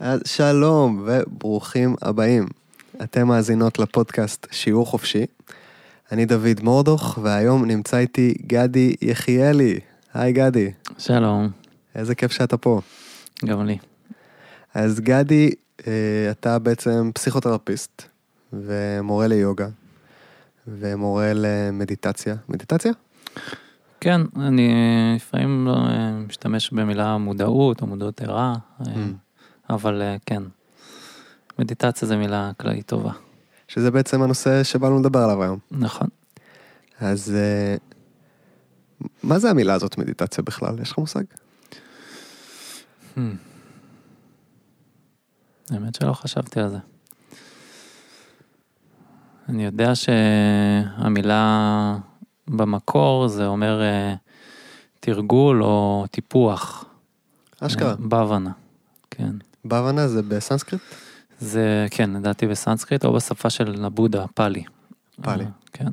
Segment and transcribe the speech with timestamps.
[0.00, 2.46] אז שלום וברוכים הבאים.
[3.02, 5.26] אתם מאזינות לפודקאסט שיעור חופשי.
[6.12, 9.80] אני דוד מורדוך, והיום נמצא איתי גדי יחיאלי.
[10.14, 11.48] היי גדי, שלום,
[11.94, 12.80] איזה כיף שאתה פה.
[13.44, 13.78] גם לי.
[14.74, 15.50] אז גדי,
[15.86, 15.92] אה,
[16.30, 18.02] אתה בעצם פסיכותרפיסט,
[18.52, 19.68] ומורה ליוגה,
[20.68, 22.34] ומורה למדיטציה.
[22.48, 22.92] מדיטציה?
[24.00, 24.72] כן, אני
[25.16, 25.76] לפעמים לא
[26.28, 28.84] משתמש במילה מודעות או מודעות ערה, Mm.
[29.70, 30.42] אבל אה, כן,
[31.58, 33.12] מדיטציה זה מילה כללית טובה.
[33.68, 35.58] שזה בעצם הנושא שבאנו לדבר עליו היום.
[35.70, 36.08] נכון.
[37.00, 37.76] אז אה,
[39.22, 40.78] מה זה המילה הזאת מדיטציה בכלל?
[40.82, 41.24] יש לך מושג?
[43.16, 43.20] Hmm.
[45.70, 46.78] האמת שלא חשבתי על זה.
[49.48, 51.98] אני יודע שהמילה
[52.48, 54.14] במקור זה אומר אה,
[55.00, 56.84] תרגול או טיפוח.
[57.60, 57.94] אשכרה.
[57.98, 58.50] בהבנה.
[59.10, 59.32] כן.
[59.68, 60.82] בהבנה זה בסנסקריט?
[61.40, 64.64] זה, כן, לדעתי בסנסקריט או בשפה של הבודה, פאלי.
[65.22, 65.44] פאלי.
[65.44, 65.88] אה, כן,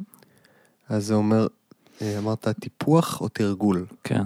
[0.89, 1.47] אז זה אומר,
[2.01, 3.85] אה, אמרת טיפוח או תרגול?
[4.03, 4.23] כן,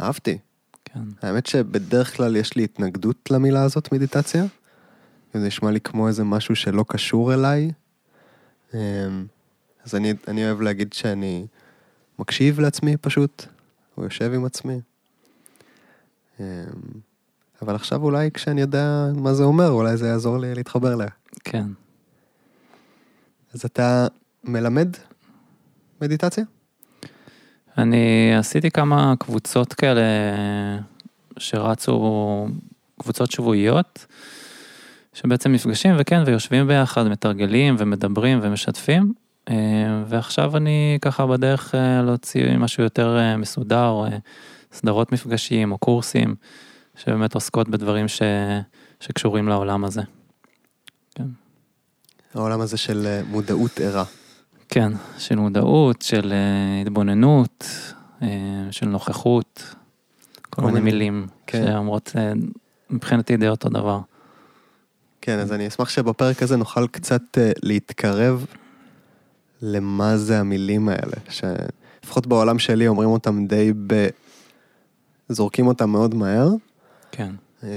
[0.00, 0.38] אהבתי.
[0.84, 1.00] כן.
[1.22, 4.44] האמת שבדרך כלל יש לי התנגדות למילה הזאת, מדיטציה.
[5.34, 7.70] זה נשמע לי כמו איזה משהו שלא קשור אליי.
[8.74, 8.78] אמ,
[9.84, 11.46] אז אני, אני אוהב להגיד שאני
[12.18, 13.46] מקשיב לעצמי פשוט,
[13.96, 14.80] או יושב עם עצמי.
[17.62, 21.08] אבל עכשיו אולי כשאני יודע מה זה אומר, אולי זה יעזור לי להתחבר אליה.
[21.44, 21.64] כן.
[23.54, 24.06] אז אתה
[24.44, 24.88] מלמד
[26.00, 26.44] מדיטציה?
[27.78, 30.02] אני עשיתי כמה קבוצות כאלה
[31.38, 32.48] שרצו,
[33.00, 34.06] קבוצות שבועיות,
[35.14, 39.12] שבעצם נפגשים וכן, ויושבים ביחד, מתרגלים ומדברים ומשתפים.
[39.48, 39.54] אה,
[40.06, 44.04] ועכשיו אני ככה בדרך אה, להוציא משהו יותר אה, מסודר,
[44.72, 46.34] סדרות מפגשים או קורסים,
[47.04, 48.22] שבאמת עוסקות בדברים ש...
[49.00, 50.02] שקשורים לעולם הזה.
[52.34, 54.04] העולם הזה של אה, מודעות ערה.
[54.68, 57.66] כן, של מודעות, של אה, התבוננות,
[58.22, 58.28] אה,
[58.70, 59.74] של נוכחות,
[60.50, 61.66] כל מיני מילים כן.
[61.66, 62.12] שאומרות
[62.90, 64.00] מבחינתי די אותו דבר.
[65.20, 67.22] כן, אז אני אשמח שבפרק הזה נוכל קצת
[67.62, 68.46] להתקרב
[69.62, 74.08] למה זה המילים האלה, שלפחות בעולם שלי אומרים אותם די ב...
[75.28, 76.48] זורקים אותם מאוד מהר,
[77.12, 77.34] כן,
[77.64, 77.68] אה,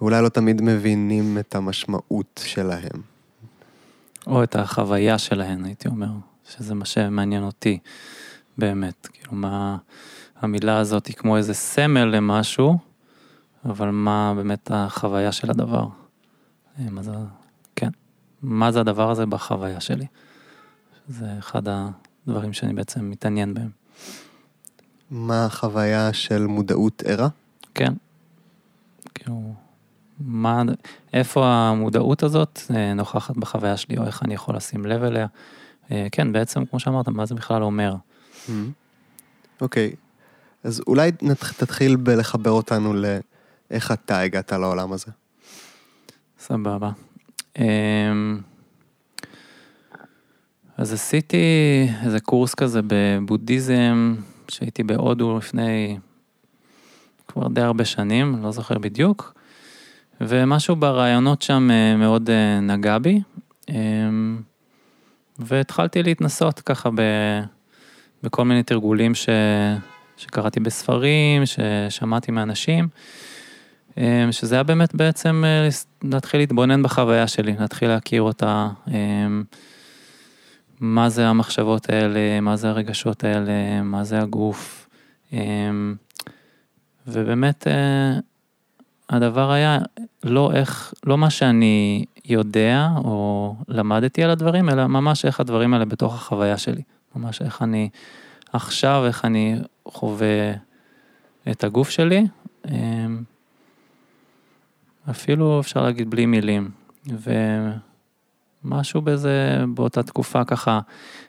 [0.00, 3.02] ואולי לא תמיד מבינים את המשמעות שלהם.
[4.26, 6.10] או את החוויה שלהן, הייתי אומר,
[6.44, 7.78] שזה מה שמעניין אותי
[8.58, 9.76] באמת, כאילו מה
[10.40, 12.78] המילה הזאת היא כמו איזה סמל למשהו,
[13.64, 15.86] אבל מה באמת החוויה של הדבר.
[16.78, 17.12] אה, מה זה,
[17.76, 17.90] כן,
[18.42, 20.06] מה זה הדבר הזה בחוויה שלי.
[21.08, 23.70] זה אחד הדברים שאני בעצם מתעניין בהם.
[25.10, 27.28] מה החוויה של מודעות ערה?
[27.74, 27.92] כן.
[29.14, 29.54] כאילו,
[30.20, 30.62] מה,
[31.12, 35.26] איפה המודעות הזאת אה, נוכחת בחוויה שלי, או איך אני יכול לשים לב אליה.
[35.90, 37.94] אה, כן, בעצם, כמו שאמרת, מה זה בכלל אומר.
[39.60, 39.92] אוקיי,
[40.64, 41.12] אז אולי
[41.58, 45.06] תתחיל בלחבר אותנו לאיך אתה הגעת לעולם הזה.
[46.38, 46.90] סבבה.
[47.58, 48.40] אמ,
[50.76, 51.36] אז עשיתי
[52.04, 54.14] איזה קורס כזה בבודהיזם,
[54.48, 55.98] שהייתי בהודו לפני
[57.30, 59.34] כבר די הרבה שנים, לא זוכר בדיוק,
[60.20, 63.20] ומשהו ברעיונות שם אה, מאוד אה, נגע בי,
[63.68, 64.40] אמ,
[65.38, 67.00] והתחלתי להתנסות ככה ב,
[68.22, 69.28] בכל מיני תרגולים ש,
[70.16, 72.88] שקראתי בספרים, ששמעתי מאנשים.
[73.98, 75.68] אמ, שזה היה באמת בעצם אה,
[76.02, 79.42] להתחיל להתבונן בחוויה שלי, להתחיל להכיר אותה, אמ,
[80.80, 84.88] מה זה המחשבות האלה, מה זה הרגשות האלה, מה זה הגוף.
[87.16, 88.18] אמ, ובאמת אה,
[89.10, 89.78] הדבר היה
[90.24, 95.84] לא איך, לא מה שאני יודע או למדתי על הדברים, אלא ממש איך הדברים האלה
[95.84, 96.82] בתוך החוויה שלי.
[97.16, 97.88] ממש איך אני
[98.52, 99.56] עכשיו, איך אני
[99.88, 100.52] חווה
[101.50, 102.26] את הגוף שלי.
[102.68, 103.22] אמ,
[105.10, 106.70] אפילו אפשר להגיד בלי מילים.
[108.64, 110.80] ומשהו בזה באותה תקופה ככה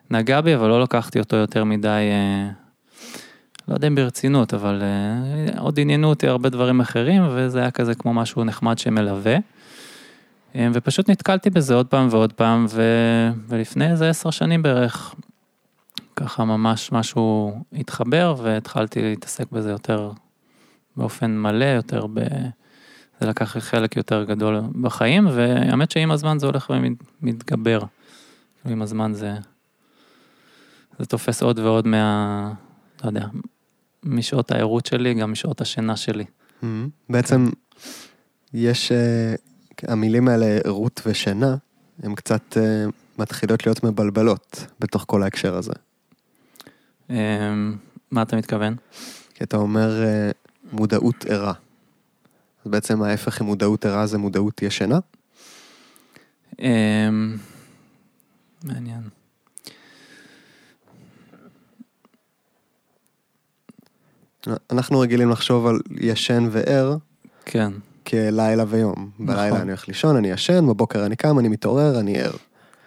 [0.10, 2.50] נגע בי, אבל לא לקחתי אותו יותר מדי, אה,
[3.72, 7.96] לא יודע אם ברצינות, אבל אה, עוד עניינו אותי הרבה דברים אחרים, וזה היה כזה
[7.96, 9.36] כמו משהו נחמד שמלווה.
[10.56, 12.84] אה, ופשוט נתקלתי בזה עוד פעם ועוד פעם, ו...
[13.48, 15.16] ולפני איזה עשר שנים בערך,
[16.16, 20.12] ככה ממש משהו התחבר, והתחלתי להתעסק בזה יותר
[20.98, 22.20] באופן מלא, יותר ב...
[23.20, 26.72] זה לקח חלק יותר גדול בחיים, והאמת שעם הזמן זה הולך
[27.22, 27.80] ומתגבר.
[28.66, 29.34] עם הזמן זה,
[31.00, 32.54] זה תופס עוד ועוד מה,
[33.04, 33.26] לא יודע,
[34.04, 36.26] משעות הערות שלי, גם משעות השינה שלי.
[37.10, 37.50] בעצם
[38.54, 39.36] יש, אה,
[39.84, 41.56] המילים האלה, ערות ושינה,
[42.04, 42.86] הן קצת אה,
[43.18, 45.74] מתחילות להיות מבלבלות בתוך כל ההקשר הזה.
[47.10, 47.16] אמ,
[48.12, 48.76] מה אתה מתכוון?
[49.34, 50.32] כי אתה אומר אה,
[50.72, 51.54] מודעות ערה.
[52.66, 55.00] אז בעצם ההפך ממודעות ערה זה מודעות ישנה?
[56.60, 57.38] אמ,
[58.64, 59.21] מעניין.
[64.72, 66.96] אנחנו רגילים לחשוב על ישן וער
[67.46, 67.72] כן,
[68.08, 69.10] כלילה ויום.
[69.20, 69.62] בלילה נכון.
[69.62, 72.32] אני הולך לישון, אני ישן, בבוקר אני קם, אני מתעורר, אני ער.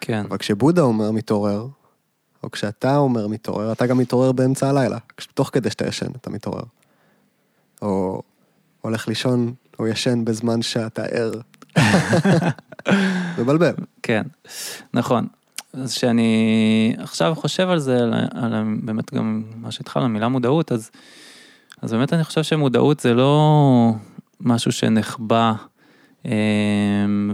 [0.00, 1.66] כן, אבל כשבודה אומר מתעורר,
[2.42, 4.98] או כשאתה אומר מתעורר, אתה גם מתעורר באמצע הלילה.
[5.34, 6.62] תוך כדי שאתה ישן, אתה מתעורר.
[7.82, 8.22] או
[8.80, 11.32] הולך לישון, או ישן בזמן שאתה ער.
[13.38, 13.74] מבלבל.
[14.02, 14.22] כן,
[14.94, 15.26] נכון.
[15.72, 20.90] אז כשאני עכשיו חושב על זה, על, על באמת גם מה שהתחלנו, המילה מודעות, אז,
[21.84, 23.92] אז באמת אני חושב שמודעות זה לא
[24.40, 25.52] משהו שנחבא
[26.26, 26.32] אה,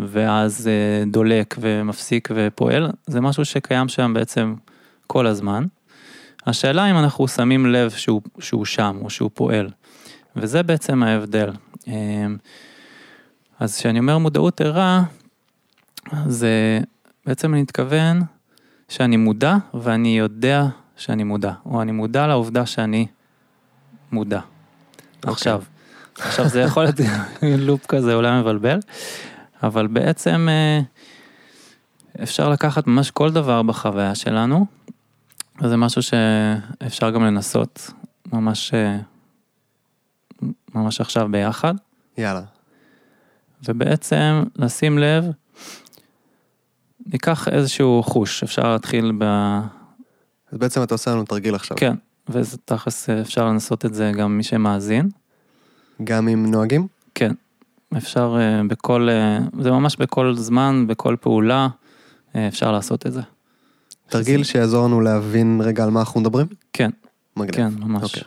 [0.07, 4.55] ואז אה, דולק ומפסיק ופועל, זה משהו שקיים שם בעצם
[5.07, 5.65] כל הזמן.
[6.47, 9.71] השאלה אם אנחנו שמים לב שהוא, שהוא שם או שהוא פועל,
[10.37, 11.51] וזה בעצם ההבדל.
[11.89, 12.27] אה,
[13.61, 15.03] אז כשאני אומר מודעות ערה,
[16.27, 16.81] זה
[17.27, 18.21] בעצם אני מתכוון
[18.89, 23.07] שאני מודע ואני יודע שאני מודע, או אני מודע לעובדה שאני
[24.13, 24.41] מודע.
[25.17, 25.33] אוקיי.
[25.33, 25.63] עכשיו,
[26.19, 26.97] עכשיו זה יכול להיות
[27.69, 28.79] לופ כזה אולי מבלבל,
[29.63, 30.81] אבל בעצם אה,
[32.23, 34.67] אפשר לקחת ממש כל דבר בחוויה שלנו,
[35.61, 37.91] וזה משהו שאפשר גם לנסות
[38.33, 38.99] ממש, אה,
[40.75, 41.75] ממש עכשיו ביחד.
[42.19, 42.43] יאללה.
[43.69, 45.25] ובעצם לשים לב,
[47.07, 49.25] ניקח איזשהו חוש, אפשר להתחיל ב...
[50.53, 51.77] אז בעצם אתה עושה לנו תרגיל עכשיו.
[51.77, 51.95] כן,
[52.31, 55.09] וזה תכלס אפשר לנסות את זה גם מי שמאזין.
[56.05, 56.87] גם אם נוהגים?
[57.15, 57.33] כן,
[57.97, 61.69] אפשר אה, בכל, אה, זה ממש בכל זמן, בכל פעולה,
[62.37, 63.21] אה, אפשר לעשות את זה.
[64.09, 66.47] תרגיל שיעזור לנו להבין רגע על מה אנחנו מדברים?
[66.73, 66.91] כן,
[67.37, 67.55] מגניב.
[67.55, 68.03] כן, ממש.
[68.03, 68.23] אוקיי,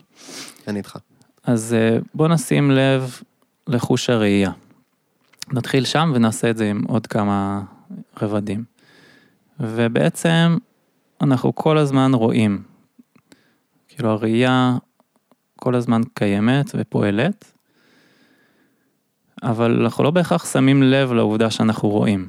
[0.67, 0.97] אני איתך.
[1.43, 3.19] אז אה, בוא נשים לב
[3.67, 4.51] לחוש הראייה.
[5.51, 7.61] נתחיל שם ונעשה את זה עם עוד כמה
[8.21, 8.63] רבדים.
[9.59, 10.57] ובעצם
[11.21, 12.72] אנחנו כל הזמן רואים.
[13.95, 14.77] כאילו הראייה
[15.55, 17.51] כל הזמן קיימת ופועלת,
[19.43, 22.27] אבל אנחנו לא בהכרח שמים לב לעובדה שאנחנו רואים,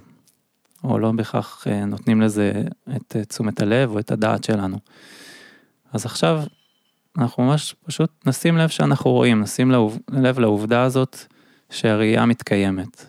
[0.85, 2.63] או לא בהכרח אה, נותנים לזה
[2.97, 4.79] את אה, תשומת הלב או את הדעת שלנו.
[5.93, 6.43] אז עכשיו
[7.19, 9.73] אנחנו ממש פשוט נשים לב שאנחנו רואים, נשים
[10.11, 11.17] לב לעובדה הזאת
[11.71, 13.07] שהראייה מתקיימת.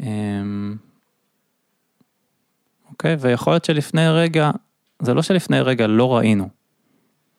[0.00, 0.76] אמ,
[2.90, 4.50] אוקיי, ויכול להיות שלפני רגע,
[5.02, 6.61] זה לא שלפני רגע לא ראינו.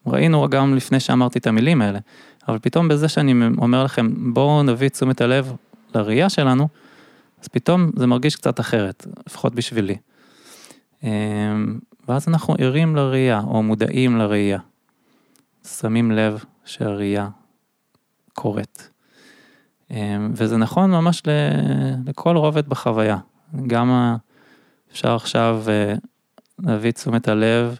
[0.07, 1.99] ראינו גם לפני שאמרתי את המילים האלה,
[2.47, 5.53] אבל פתאום בזה שאני אומר לכם, בואו נביא תשומת הלב
[5.95, 6.67] לראייה שלנו,
[7.41, 9.95] אז פתאום זה מרגיש קצת אחרת, לפחות בשבילי.
[11.03, 11.09] אמ,
[12.07, 14.59] ואז אנחנו ערים לראייה, או מודעים לראייה.
[15.67, 17.29] שמים לב שהראייה
[18.33, 18.89] קורית.
[19.91, 21.23] אמ, וזה נכון ממש
[22.05, 23.17] לכל רובד בחוויה.
[23.67, 24.15] גם
[24.91, 25.93] אפשר עכשיו אה,
[26.59, 27.79] להביא תשומת הלב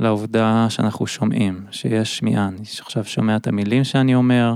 [0.00, 2.48] לעובדה שאנחנו שומעים, שיש שמיעה.
[2.48, 4.54] אני עכשיו שומע את המילים שאני אומר,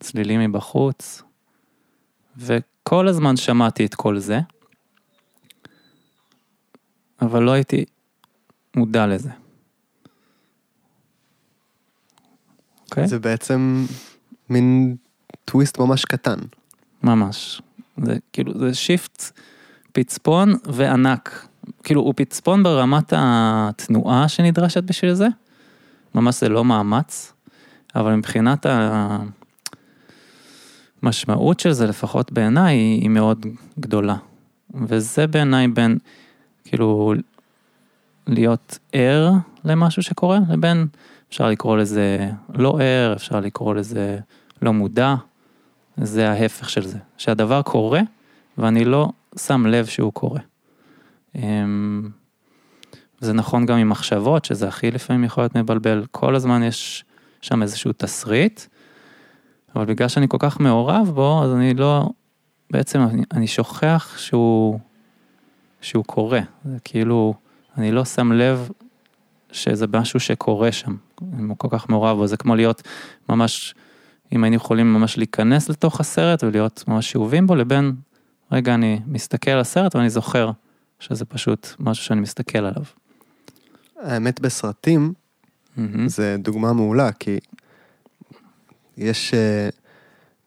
[0.00, 1.22] צלילים מבחוץ,
[2.36, 4.40] וכל הזמן שמעתי את כל זה,
[7.22, 7.84] אבל לא הייתי
[8.76, 9.30] מודע לזה.
[12.84, 13.08] אוקיי?
[13.08, 13.86] זה בעצם
[14.48, 14.96] מין
[15.44, 16.38] טוויסט ממש קטן.
[17.02, 17.62] ממש.
[18.04, 19.22] זה כאילו, זה shift
[19.92, 21.49] פצפון וענק.
[21.84, 25.26] כאילו, הוא פצפון ברמת התנועה שנדרשת בשביל זה.
[26.14, 27.32] ממש זה לא מאמץ,
[27.94, 28.66] אבל מבחינת
[31.02, 33.46] המשמעות של זה, לפחות בעיניי, היא, מאוד
[33.80, 34.16] גדולה.
[34.74, 35.98] וזה בעיניי בין,
[36.64, 37.14] כאילו,
[38.26, 39.32] להיות ער
[39.64, 40.86] למשהו שקורה, לבין,
[41.28, 44.18] אפשר לקרוא לזה לא ער, אפשר לקרוא לזה
[44.62, 45.14] לא מודע.
[45.96, 48.00] זה ההפך של זה, שהדבר קורה
[48.58, 49.08] ואני לא
[49.38, 50.40] שם לב שהוא קורה.
[51.34, 52.10] אמ,
[53.20, 57.04] זה נכון גם עם מחשבות, שזה הכי לפעמים יכול להיות מבלבל, כל הזמן יש
[57.40, 58.60] שם איזשהו תסריט,
[59.76, 62.08] אבל בגלל שאני כל כך מעורב בו, אז אני לא,
[62.70, 64.78] בעצם אני, אני שוכח שהוא,
[65.80, 67.34] שהוא קורה, זה כאילו,
[67.78, 68.70] אני לא שם לב
[69.52, 70.96] שזה משהו שקורה שם,
[71.32, 72.82] אני כל כך מעורב בו, זה כמו להיות
[73.28, 73.74] ממש
[74.32, 77.94] אם היינו יכולים ממש להיכנס לתוך הסרט ולהיות ממש שאובים בו, לבין,
[78.52, 80.50] רגע, אני מסתכל על הסרט ואני זוכר
[81.00, 82.82] שזה פשוט משהו שאני מסתכל עליו.
[84.00, 85.12] האמת בסרטים,
[85.76, 86.08] מהמם.
[86.08, 87.38] זה דוגמה מעולה, כי
[88.96, 89.68] יש, אה,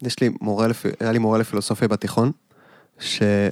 [0.02, 0.68] יש לי מורה.
[1.00, 2.32] היה לי מורה לפילוסופיה בתיכון,
[3.00, 3.52] שהוא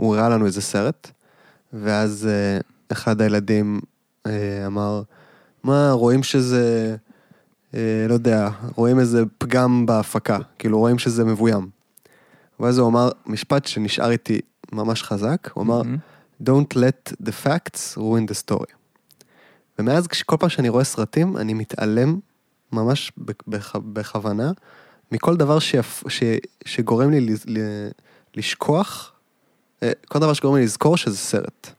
[0.00, 1.10] הראה לנו איזה סרט,
[1.72, 2.60] ואז אה,
[2.92, 3.80] אחד הילדים
[4.26, 5.02] אה, אמר,
[5.62, 6.96] מה, רואים שזה,
[7.74, 11.68] אה, לא יודע, רואים איזה פגם בהפקה, כאילו רואים שזה מבוים.
[12.60, 14.40] ואז הוא אמר משפט שנשאר איתי
[14.72, 15.82] ממש חזק, הוא אמר.
[16.42, 18.74] Don't let the facts ruin the story.
[19.78, 22.18] ומאז כל פעם שאני רואה סרטים, אני מתעלם
[22.72, 24.52] ממש בכ- בכוונה
[25.12, 26.04] מכל דבר שיפ...
[26.08, 26.22] ש...
[26.64, 27.58] שגורם לי ל...
[28.36, 29.12] לשכוח,
[29.82, 31.70] אה, כל דבר שגורם לי לזכור שזה סרט.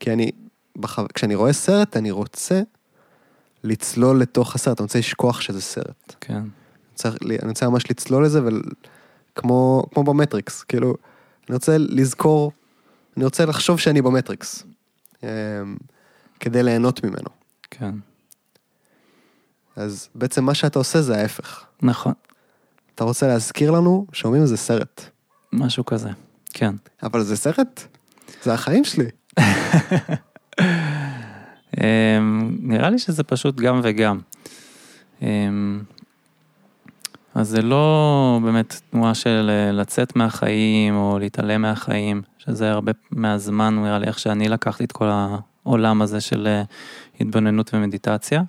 [0.00, 0.30] כי אני,
[0.76, 0.98] בח...
[1.14, 2.62] כשאני רואה סרט, אני רוצה
[3.64, 6.14] לצלול לתוך הסרט, אני רוצה לשכוח שזה סרט.
[6.20, 6.34] כן.
[6.34, 6.48] אני
[6.92, 7.08] רוצה,
[7.42, 10.94] אני רוצה ממש לצלול לזה, וכמו כמו במטריקס, כאילו,
[11.48, 12.52] אני רוצה לזכור,
[13.16, 14.64] אני רוצה לחשוב שאני במטריקס,
[15.22, 15.28] אמ,
[16.40, 17.28] כדי ליהנות ממנו.
[17.70, 17.94] כן.
[19.76, 21.64] אז בעצם מה שאתה עושה זה ההפך.
[21.82, 22.12] נכון.
[22.94, 25.02] אתה רוצה להזכיר לנו שאומרים זה סרט.
[25.52, 26.10] משהו כזה.
[26.52, 26.74] כן.
[27.02, 27.84] אבל זה סרט?
[28.42, 29.06] זה החיים שלי.
[31.80, 34.18] אמ, נראה לי שזה פשוט גם וגם.
[37.36, 42.92] אמ, אז זה לא באמת תנועה של אה, לצאת מהחיים או להתעלם מהחיים, שזה הרבה
[43.10, 46.62] מהזמן, נראה לי, איך שאני לקחתי את כל העולם הזה של אה,
[47.20, 48.42] התבוננות ומדיטציה.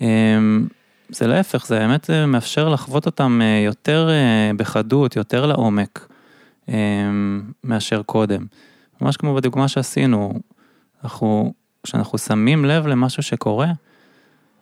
[0.00, 0.66] אמ,
[1.08, 4.08] זה להפך, זה באמת אה, מאפשר לחוות אותם יותר
[4.56, 6.08] בחדות, יותר לעומק,
[6.68, 8.46] אמ, מאשר קודם.
[9.00, 10.34] ממש כמו בדוגמה שעשינו,
[11.04, 11.52] אנחנו,
[11.82, 13.72] כשאנחנו שמים לב למשהו שקורה,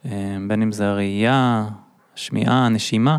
[0.05, 1.69] אה, בין אם זה הראייה,
[2.15, 3.19] השמיעה, הנשימה,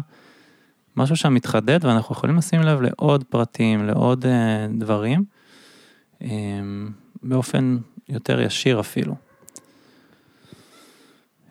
[0.95, 5.23] משהו שם מתחדד ואנחנו יכולים לשים לב לעוד פרטים, לעוד אה, דברים,
[6.21, 6.27] אה,
[7.23, 7.77] באופן
[8.09, 9.15] יותר ישיר אפילו.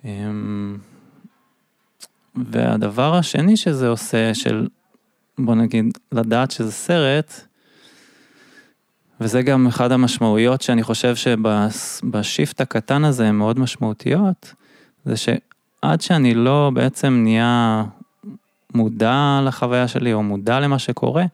[0.04, 0.10] אה,
[2.34, 4.68] והדבר השני שזה עושה, של
[5.38, 7.40] בוא נגיד, לדעת שזה סרט,
[9.20, 14.54] וזה גם אחד המשמעויות שאני חושב שבשיפט הקטן הזה הן מאוד משמעותיות,
[15.04, 17.84] זה שעד שאני לא בעצם נהיה
[18.74, 21.24] מודע לחוויה שלי או מודע למה שקורה,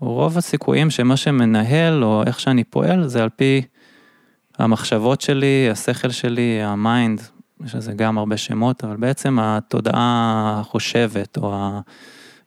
[0.00, 3.62] רוב הסיכויים שמה שמנהל או איך שאני פועל זה על פי
[4.58, 7.20] המחשבות שלי, השכל שלי, ה mind,
[7.64, 11.80] יש לזה גם הרבה שמות, אבל בעצם התודעה החושבת או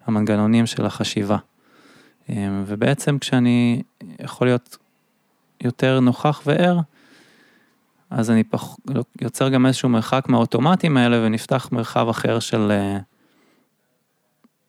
[0.08, 1.38] המנגנונים של החשיבה.
[2.30, 3.82] אמ, ובעצם כשאני
[4.20, 4.78] יכול להיות
[5.64, 6.80] יותר נוכח וער,
[8.10, 8.76] אז אני פח...
[9.22, 12.98] יוצר גם איזשהו מרחק מהאוטומטים האלה ונפתח מרחב אחר של, אה,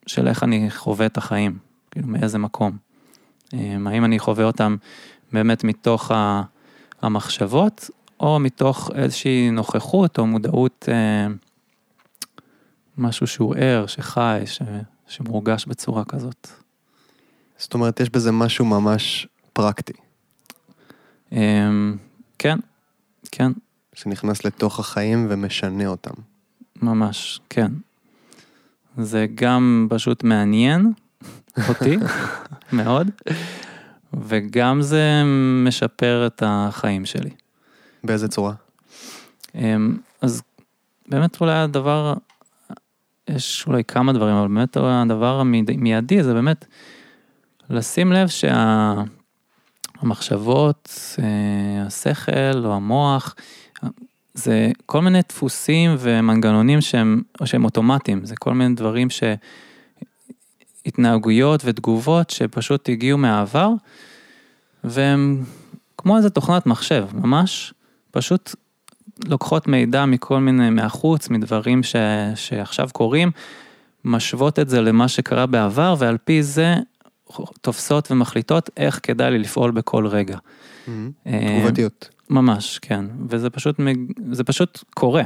[0.07, 1.59] של איך אני חווה את החיים,
[1.91, 2.77] כאילו מאיזה מקום.
[3.53, 4.77] אמ, האם אני חווה אותם
[5.33, 6.11] באמת מתוך
[7.03, 11.27] המחשבות, או מתוך איזושהי נוכחות או מודעות, אה,
[12.99, 14.63] משהו שהוא ער, שחי, ש...
[15.09, 16.49] שמורגש בצורה כזאת.
[17.59, 19.93] זאת אומרת, יש בזה משהו ממש פרקטי,
[21.33, 21.97] אמ,
[22.39, 22.59] כן,
[23.33, 23.53] כן,
[23.93, 26.15] שנכנס לתוך החיים ומשנה אותם.
[26.83, 27.73] ממש, כן.
[28.99, 30.93] זה גם פשוט מעניין
[31.69, 31.97] אותי
[32.73, 33.11] מאוד,
[34.13, 35.23] וגם זה
[35.65, 37.31] משפר את החיים שלי.
[38.05, 38.53] באיזה צורה?
[39.55, 40.43] אמ, אז
[41.09, 42.15] באמת אולי הדבר,
[43.29, 46.67] יש אולי כמה דברים, אבל באמת הדבר המיידי זה באמת
[47.71, 48.29] לשים לב
[49.99, 53.35] שהמחשבות, אה, השכל או המוח,
[54.35, 59.23] זה כל מיני דפוסים ומנגנונים שהם, שהם אוטומטיים, זה כל מיני דברים ש...
[60.87, 63.71] התנהגויות ותגובות שפשוט הגיעו מהעבר,
[64.85, 65.45] והם
[65.99, 67.75] כמו איזה תוכנת מחשב, ממש,
[68.11, 68.55] פשוט
[69.25, 71.97] לוקחות מידע מכל מיני, מהחוץ, מדברים ש,
[72.35, 73.31] שעכשיו קורים,
[74.05, 76.75] משוות את זה למה שקרה בעבר, ועל פי זה
[77.61, 80.39] תופסות ומחליטות איך כדאי לי לפעול בכל רגע.
[81.27, 82.09] אה, תגובתיות.
[82.31, 83.81] ממש, כן, וזה פשוט,
[84.33, 85.23] זה פשוט קורה.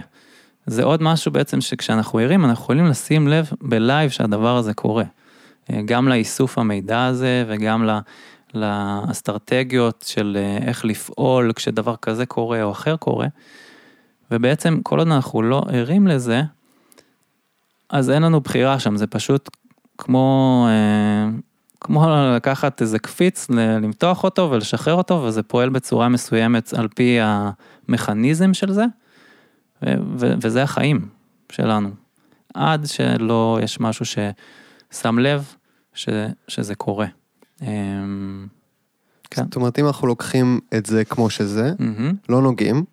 [0.66, 5.04] זה עוד משהו בעצם שכשאנחנו ערים, אנחנו יכולים לשים לב בלייב שהדבר הזה קורה.
[5.70, 7.98] אה, גם לאיסוף המידע הזה וגם ל-
[8.54, 13.26] לאסטרטגיות של אה, איך לפעול כשדבר כזה קורה או אחר קורה.
[14.30, 16.42] ובעצם כל עוד אנחנו לא ערים לזה,
[17.90, 19.50] אז אין לנו בחירה שם, זה פשוט
[19.98, 21.30] כמו, אה,
[21.80, 22.06] כמו
[22.36, 28.72] לקחת איזה קפיץ, למתוח אותו ולשחרר אותו, וזה פועל בצורה מסוימת על פי המכניזם של
[28.72, 28.84] זה,
[29.82, 31.08] ו- וזה החיים
[31.52, 31.90] שלנו.
[32.54, 35.54] עד שלא יש משהו ששם לב
[35.94, 36.08] ש-
[36.48, 37.06] שזה קורה.
[37.62, 38.46] אמ,
[39.30, 39.44] כן.
[39.44, 42.84] זאת אומרת, אם אנחנו לוקחים את זה כמו שזה, מהמם, לא נוגעים,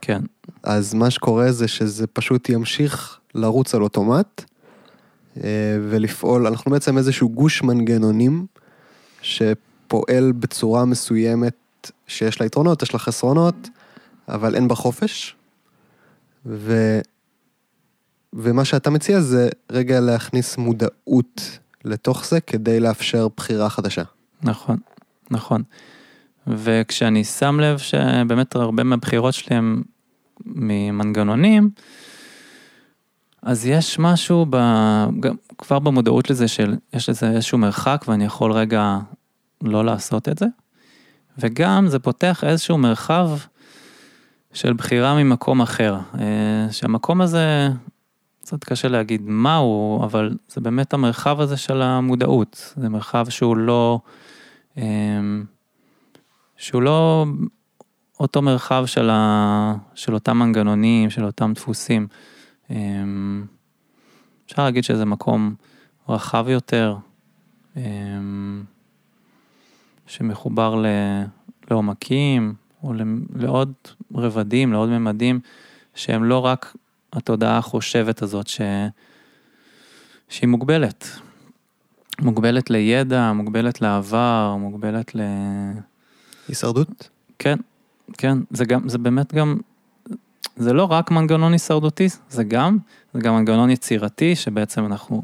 [0.00, 0.22] כן,
[0.62, 4.44] אז מה שקורה זה שזה פשוט ימשיך לרוץ על אוטומט,
[5.90, 8.46] ולפעול, אנחנו בעצם איזשהו גוש מנגנונים
[9.22, 13.68] שפועל בצורה מסוימת שיש לה יתרונות, יש לה חסרונות,
[14.28, 15.36] אבל אין בה חופש.
[16.46, 17.00] ו...
[18.32, 24.02] ומה שאתה מציע זה רגע להכניס מודעות לתוך זה כדי לאפשר בחירה חדשה.
[24.42, 24.76] נכון,
[25.30, 25.62] נכון.
[26.46, 29.82] וכשאני שם לב שבאמת הרבה מהבחירות שלי הם
[30.46, 31.70] ממנגנונים,
[33.48, 34.56] אז יש משהו ב...
[35.20, 38.98] גם כבר במודעות לזה של יש לזה איזשהו מרחק ואני יכול רגע
[39.62, 40.46] לא לעשות את זה.
[41.38, 43.30] וגם זה פותח איזשהו מרחב
[44.52, 45.98] של בחירה ממקום אחר.
[46.18, 47.68] אה, שהמקום הזה,
[48.40, 52.74] קצת קשה להגיד מהו, אבל זה באמת המרחב הזה של המודעות.
[52.76, 54.00] זה מרחב שהוא לא...
[54.78, 54.84] אה,
[56.56, 57.26] שהוא לא
[58.20, 62.06] אותו מרחב של, ה, של אותם מנגנונים, של אותם דפוסים.
[62.70, 63.46] אמ,
[64.46, 65.54] אפשר להגיד שזה מקום
[66.08, 66.96] רחב יותר,
[67.76, 68.62] אמ,
[70.06, 70.84] שמחובר
[71.70, 72.92] לעומקים, או
[73.34, 73.72] לעוד
[74.14, 75.40] רבדים, לעוד ממדים,
[75.94, 76.76] שהם לא רק
[77.12, 78.60] התודעה החושבת הזאת ש...
[80.28, 81.08] שהיא מוגבלת.
[82.20, 85.20] מוגבלת לידע, מוגבלת לעבר, מוגבלת ל...
[86.48, 87.08] הישרדות?
[87.38, 87.58] כן,
[88.18, 89.58] כן, זה גם, זה באמת גם,
[90.58, 92.78] זה לא רק מנגנון הישרדותי, זה גם,
[93.14, 95.22] זה גם מנגנון יצירתי, שבעצם אנחנו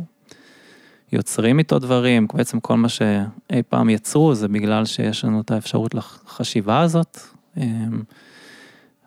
[1.13, 5.95] יוצרים איתו דברים, בעצם כל מה שאי פעם יצרו זה בגלל שיש לנו את האפשרות
[5.95, 7.19] לחשיבה הזאת,
[7.57, 8.03] אמ,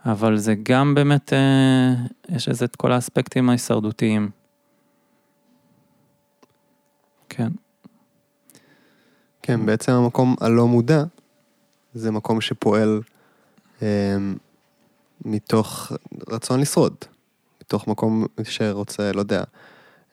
[0.06, 1.94] אבל זה גם באמת, אה,
[2.30, 4.30] יש לזה את כל האספקטים ההישרדותיים.
[7.30, 7.50] כן.
[9.42, 11.04] כן, בעצם המקום הלא מודע
[11.94, 13.02] זה מקום שפועל
[13.82, 14.18] אה,
[15.26, 15.92] מתוך
[16.30, 16.96] רצון לשרוד,
[17.62, 19.44] מתוך מקום שרוצה, לא יודע,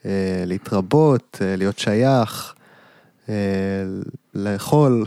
[0.05, 2.55] אה, להתרבות, אה, להיות שייך,
[3.29, 3.35] אה,
[4.35, 5.05] לאכול,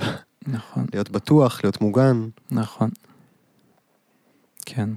[0.48, 0.86] נכון.
[0.94, 2.28] להיות בטוח, להיות מוגן.
[2.52, 2.90] נכון.
[4.66, 4.90] כן.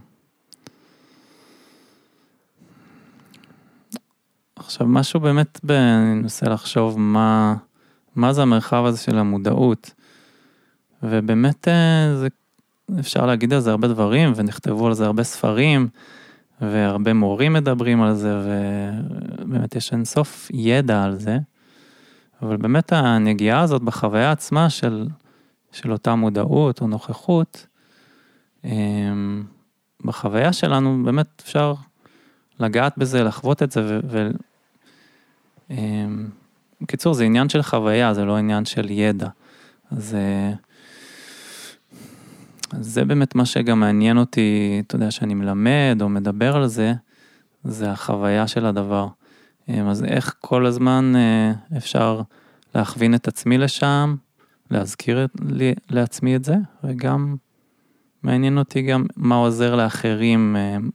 [4.57, 5.71] עכשיו משהו באמת, ב...
[5.71, 7.57] אני מנסה לחשוב מה,
[8.17, 9.91] מה זה המרחב הזה של המודעות.
[11.03, 11.69] ובאמת
[12.15, 12.29] זה,
[12.99, 15.89] אפשר להגיד על זה הרבה דברים, ונכתבו על זה הרבה ספרים,
[16.61, 21.39] והרבה מורים מדברים על זה, ובאמת יש אינסוף ידע על זה.
[22.43, 25.09] אבל באמת הנגיעה הזאת בחוויה עצמה של,
[25.73, 27.67] של אותה מודעות או נוכחות,
[28.65, 29.43] אמ,
[30.05, 31.75] בחוויה שלנו באמת אפשר
[32.61, 34.01] לגעת בזה, לחוות את זה, ו...
[34.09, 34.31] ו
[35.71, 36.29] אמ,
[36.81, 39.29] בקיצור, זה עניין של חוויה, זה לא עניין של ידע.
[39.91, 40.17] אז
[42.75, 46.93] אה, זה באמת מה שגם מעניין אותי, אתה יודע, שאני מלמד או מדבר על זה,
[47.65, 49.09] זה החוויה של הדבר.
[49.69, 52.23] אמ, אז איך כל הזמן אה, אפשר
[52.75, 54.17] להכווין את עצמי לשם,
[54.71, 56.55] להזכיר לי, לעצמי את זה,
[56.85, 57.37] וגם
[58.23, 60.91] מעניין אותי גם מה עוזר לאחרים אמ,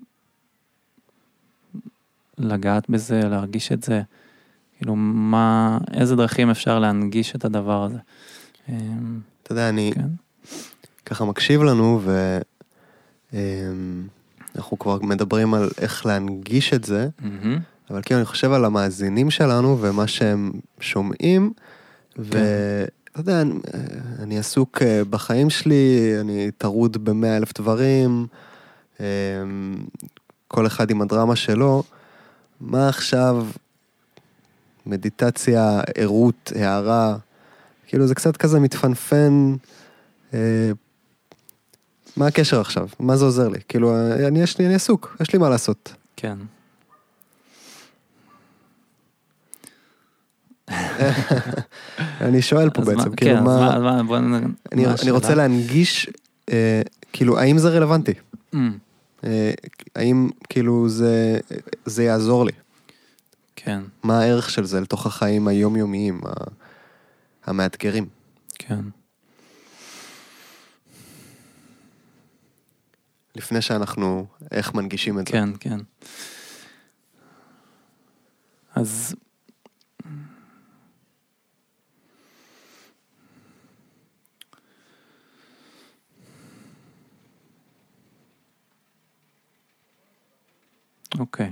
[2.37, 4.01] לגעת בזה, להרגיש את זה,
[4.77, 7.97] כאילו מה, איזה דרכים אפשר להנגיש את הדבר הזה.
[8.69, 10.07] אמ, אתה יודע, אני, כן.
[11.05, 12.01] ככה מקשיב לנו,
[14.55, 17.59] ואנחנו כבר מדברים על איך להנגיש את זה, mm-hmm.
[17.89, 21.53] אבל כאילו אני חושב על המאזינים שלנו ומה שהם שומעים,
[22.15, 22.21] כן.
[22.23, 23.53] ואתה יודע, אני,
[24.19, 28.27] אני עסוק אה, בחיים שלי, אני טרוד במאה אלף דברים,
[28.99, 29.05] אמ,
[30.47, 31.83] כל אחד עם הדרמה שלו,
[32.61, 33.47] מה עכשיו
[34.85, 37.17] מדיטציה, ערות, הערה,
[37.87, 39.55] כאילו זה קצת כזה מתפנפן
[40.33, 40.71] אה,
[42.17, 42.87] מה הקשר עכשיו?
[42.99, 43.59] מה זה עוזר לי?
[43.67, 43.95] כאילו,
[44.27, 45.93] אני, יש לי, אני עסוק, יש לי מה לעשות.
[46.15, 46.37] כן.
[52.21, 53.75] אני שואל פה בעצם, מה, כאילו כן, מה...
[53.75, 54.17] אז מה, בוא.
[54.17, 56.09] אני, אני רוצה להנגיש,
[56.51, 56.81] אה,
[57.13, 58.13] כאילו, האם זה רלוונטי?
[58.53, 58.57] Mm.
[59.23, 59.51] אה,
[59.95, 61.39] האם כאילו זה,
[61.85, 62.51] זה יעזור לי?
[63.55, 63.81] כן.
[64.03, 66.21] מה הערך של זה לתוך החיים היומיומיים,
[67.45, 68.05] המאתגרים?
[68.55, 68.79] כן.
[73.35, 75.59] לפני שאנחנו, איך מנגישים את כן, זה.
[75.59, 75.79] כן, כן.
[78.75, 79.15] אז...
[91.19, 91.51] אוקיי.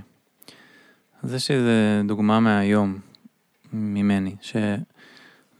[1.22, 1.68] אז יש איזו
[2.06, 2.98] דוגמה מהיום
[3.72, 4.36] ממני,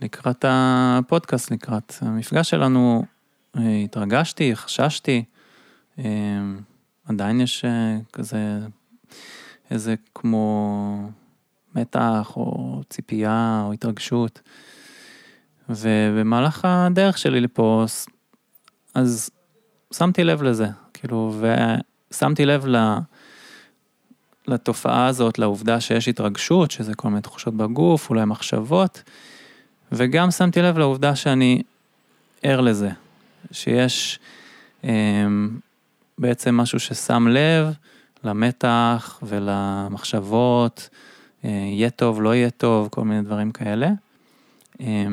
[0.01, 3.05] שלקראת הפודקאסט, לקראת המפגש שלנו,
[3.57, 5.25] אה, התרגשתי, חששתי,
[7.09, 7.65] עדיין יש
[8.13, 8.59] כזה
[9.71, 11.11] איזה כמו
[11.75, 14.41] מתח או ציפייה או התרגשות.
[15.69, 17.85] ובמהלך הדרך שלי לפה,
[18.95, 19.31] אז
[19.93, 21.41] שמתי לב לזה, כאילו,
[22.11, 22.77] ושמתי לב ל...
[24.47, 29.03] לתופעה הזאת, לעובדה שיש התרגשות, שזה כל מיני תחושות בגוף, אולי מחשבות,
[29.93, 31.63] וגם שמתי לב לעובדה שאני
[32.43, 32.91] ער לזה,
[33.53, 34.19] שיש
[34.85, 35.27] אה,
[36.19, 37.75] בעצם משהו ששם לב
[38.25, 40.89] למתח ולמחשבות,
[41.45, 43.91] אה, יהיה טוב, לא יהיה טוב, כל מיני דברים כאלה.
[44.81, 45.07] אה,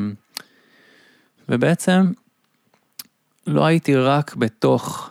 [1.50, 2.12] ובעצם
[3.48, 5.10] לא הייתי רק בתוך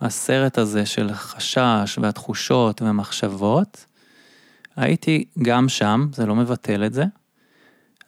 [0.00, 3.86] הסרט הזה של חשש והתחושות והמחשבות,
[4.76, 7.04] הייתי גם שם, זה לא מבטל את זה,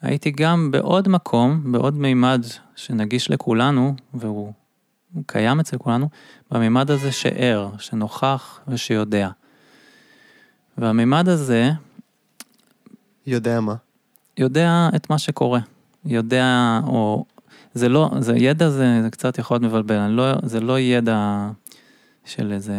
[0.01, 4.53] הייתי גם בעוד מקום, בעוד מימד שנגיש לכולנו, והוא
[5.25, 6.09] קיים אצל כולנו,
[6.51, 9.29] במימד הזה שער, שנוכח ושיודע.
[10.77, 11.69] והמימד הזה...
[13.27, 13.75] יודע מה?
[14.37, 15.59] יודע את מה שקורה.
[16.05, 17.25] יודע, או...
[17.73, 21.49] זה לא, זה ידע זה, זה קצת יכול להיות מבלבל, לא, זה לא ידע
[22.25, 22.75] של איזה...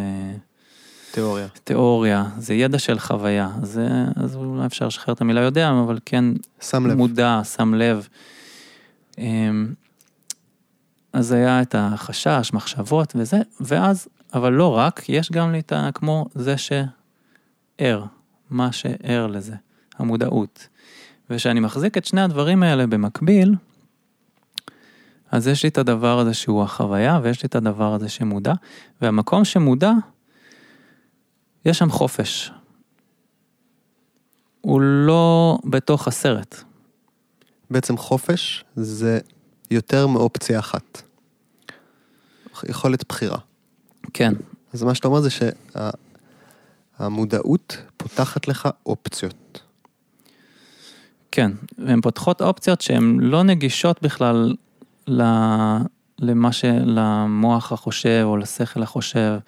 [1.10, 1.46] תיאוריה.
[1.64, 6.24] תיאוריה, זה ידע של חוויה, זה, אז אולי אפשר לשחרר את המילה יודע, אבל כן
[6.60, 6.96] שם לב.
[6.96, 8.08] מודע, שם לב.
[11.16, 15.90] אז היה את החשש, מחשבות וזה, ואז, אבל לא רק, יש גם לי את ה...
[15.94, 18.04] כמו זה שער,
[18.50, 19.54] מה שער לזה,
[19.98, 20.68] המודעות.
[21.30, 23.54] וכשאני מחזיק את שני הדברים האלה במקביל,
[25.30, 28.52] אז יש לי את הדבר הזה שהוא החוויה, ויש לי את הדבר הזה שמודע,
[29.02, 29.92] והמקום שמודע,
[31.64, 32.52] יש שם חופש.
[34.60, 36.62] הוא לא בתוך הסרט.
[37.70, 39.18] בעצם חופש זה
[39.70, 41.05] יותר מאופציה אחת.
[42.68, 43.38] יכולת בחירה.
[44.12, 44.32] כן.
[44.72, 45.28] אז מה שאתה אומר זה
[46.98, 49.60] שהמודעות פותחת לך אופציות.
[51.32, 54.54] כן, והן פותחות אופציות שהן לא נגישות בכלל
[56.18, 56.64] למה ש...
[56.84, 59.38] למוח החושב או לשכל החושב,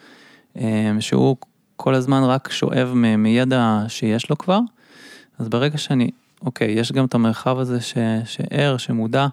[0.56, 1.36] אה, שהוא
[1.76, 4.60] כל הזמן רק שואב מידע שיש לו כבר,
[5.38, 6.10] אז ברגע שאני,
[6.42, 7.94] אוקיי, יש גם את המרחב הזה ש...
[8.24, 9.26] שער, שמודע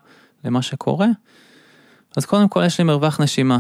[0.44, 1.08] למה שקורה,
[2.18, 3.60] אז קודם כל יש לי מרווח נשימה.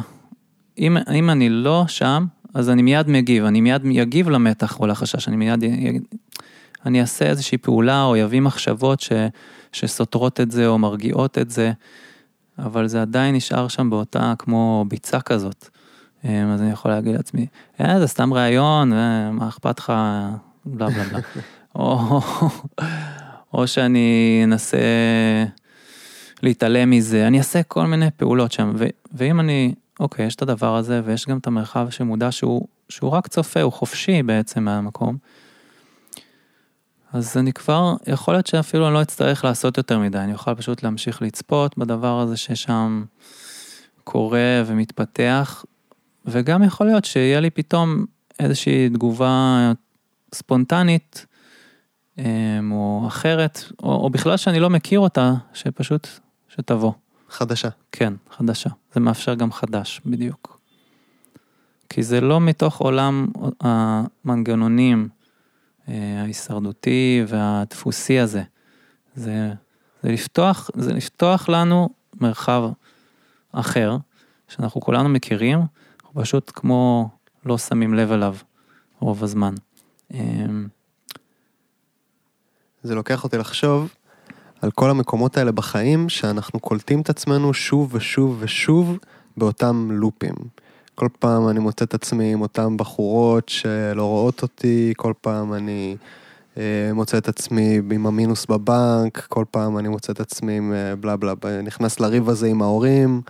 [0.78, 5.28] אם, אם אני לא שם, אז אני מיד מגיב, אני מיד אגיב למתח או לחשש,
[5.28, 5.64] אני מיד,
[6.86, 9.12] אני אעשה איזושהי פעולה או יביא מחשבות ש,
[9.72, 11.72] שסותרות את זה או מרגיעות את זה,
[12.60, 15.70] אבל זה עדיין נשאר שם באותה כמו ביצה כזאת.
[16.26, 17.48] אמ, אז אני יכול להגיד לעצמי,
[17.82, 19.94] אה, זה סתם ראיון, אה, מה אכפת לך,
[20.66, 21.20] בלה בלה בלה.
[21.76, 22.22] או,
[23.54, 24.78] או שאני אנסה
[26.44, 30.76] להתעלם מזה, אני אעשה כל מיני פעולות שם, ו, ואם אני, אוקיי, יש את הדבר
[30.76, 35.18] הזה, ויש גם את המרחב שמודע שהוא, שהוא רק צופה, הוא חופשי בעצם מהמקום.
[37.14, 40.84] אז אני כבר, יכול להיות שאפילו אני לא אצטרך לעשות יותר מדי, אני יכול פשוט
[40.84, 43.04] להמשיך לצפות בדבר הזה ששם
[44.04, 45.66] קורה ומתפתח,
[46.26, 48.06] וגם יכול להיות שיהיה לי פתאום
[48.40, 49.72] איזושהי תגובה
[50.34, 51.26] ספונטנית,
[52.18, 56.08] אמ, או אחרת, או, או בכלל שאני לא מכיר אותה, שפשוט,
[56.56, 56.92] שתבוא.
[57.30, 57.70] חדשה.
[57.92, 58.70] כן, חדשה.
[58.94, 60.60] זה מאפשר גם חדש, בדיוק.
[61.90, 63.28] כי זה לא מתוך עולם
[63.62, 65.10] המנגנונים
[65.88, 68.44] אה, ההישרדותי והדפוסי הזה.
[69.16, 69.54] זה,
[70.04, 71.90] זה לפתוח, זה לפתוח לנו
[72.22, 72.70] מרחב
[73.52, 73.98] אחר,
[74.48, 75.60] שאנחנו כולנו מכירים,
[76.04, 77.10] אנחנו פשוט כמו
[77.46, 78.36] לא שמים לב אליו
[79.00, 79.54] רוב הזמן.
[80.14, 80.68] אמ,
[82.84, 83.94] זה לוקח אותי לחשוב
[84.62, 88.98] על כל המקומות האלה בחיים, שאנחנו קולטים את עצמנו שוב ושוב ושוב
[89.38, 90.36] באותם לופים.
[90.96, 95.98] כל פעם אני מוצא את עצמי עם אותן בחורות שלא רואות אותי, כל פעם אני
[96.58, 100.96] אה, מוצא את עצמי עם המינוס בבנק, כל פעם אני מוצא את עצמי עם אה,
[100.96, 103.22] בלה בלה, נכנס לריב הזה עם ההורים,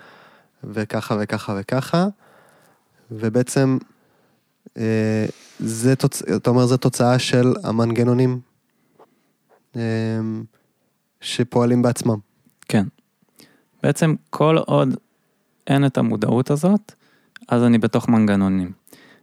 [0.63, 2.07] וככה וככה וככה.
[3.11, 3.77] ובעצם,
[4.77, 5.25] אה,
[5.59, 6.21] זה תוצ...
[6.21, 8.39] אתה אומר, זו תוצאה של המנגנונים
[9.75, 9.81] אה,
[11.25, 12.17] שפועלים בעצמם.
[12.67, 12.85] כן.
[13.83, 14.95] בעצם כל עוד
[15.67, 16.93] אין את המודעות הזאת,
[17.47, 18.71] אז אני בתוך מנגנונים.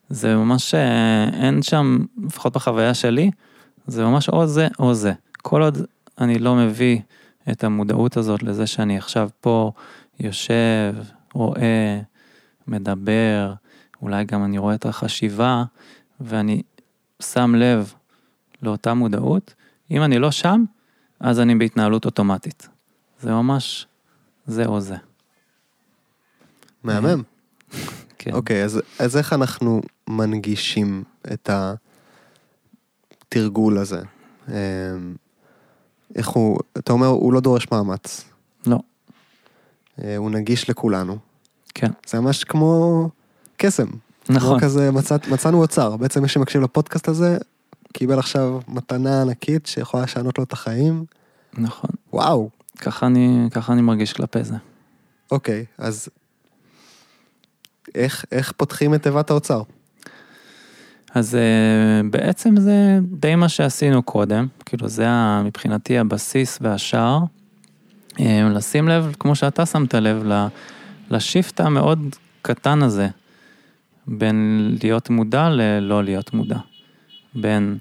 [0.08, 3.30] זה ממש, אה, אין שם, לפחות בחוויה שלי,
[3.86, 5.12] זה ממש או זה או זה.
[5.42, 5.78] כל עוד
[6.18, 7.00] אני לא מביא
[7.50, 9.72] את המודעות הזאת לזה שאני עכשיו פה
[10.20, 10.94] יושב,
[11.34, 12.00] רואה,
[12.68, 13.54] מדבר,
[14.02, 15.64] אולי גם אני רואה את החשיבה,
[16.20, 16.62] ואני
[17.22, 17.94] שם לב
[18.62, 19.54] לאותה מודעות,
[19.90, 20.64] אם אני לא שם,
[21.22, 22.68] אז אני בהתנהלות אוטומטית.
[23.20, 23.86] זה ממש
[24.46, 24.96] זה או זה.
[26.84, 27.22] מהמם.
[28.18, 28.32] כן.
[28.32, 31.50] אוקיי, אז, אז איך אנחנו מנגישים את
[33.28, 34.00] התרגול הזה?
[34.48, 34.54] אמ,
[36.14, 38.24] איך הוא, אתה אומר, הוא לא דורש מאמץ.
[38.66, 38.78] לא.
[40.02, 41.18] אה, הוא נגיש לכולנו.
[41.74, 41.90] כן.
[42.06, 43.08] זה ממש כמו
[43.56, 43.86] קסם.
[44.28, 44.58] נכון.
[44.58, 45.96] כמו כזה, מצא, מצאנו אוצר.
[45.96, 47.38] בעצם מי שמקשיב לפודקאסט הזה,
[47.92, 51.04] קיבל עכשיו מתנה ענקית שיכולה לשנות לו את החיים.
[51.58, 51.90] נכון.
[52.12, 52.50] וואו.
[52.78, 54.54] ככה אני, ככה אני מרגיש כלפי זה.
[55.30, 56.08] אוקיי, אז
[57.94, 59.62] איך, איך פותחים את תיבת האוצר?
[61.14, 65.06] אז uh, בעצם זה די מה שעשינו קודם, כאילו זה
[65.44, 67.18] מבחינתי הבסיס והשער.
[68.12, 68.20] Uh,
[68.54, 70.22] לשים לב, כמו שאתה שמת לב,
[71.10, 71.98] לשיפט המאוד
[72.42, 73.08] קטן הזה,
[74.06, 76.58] בין להיות מודע ללא להיות מודע.
[77.34, 77.78] בין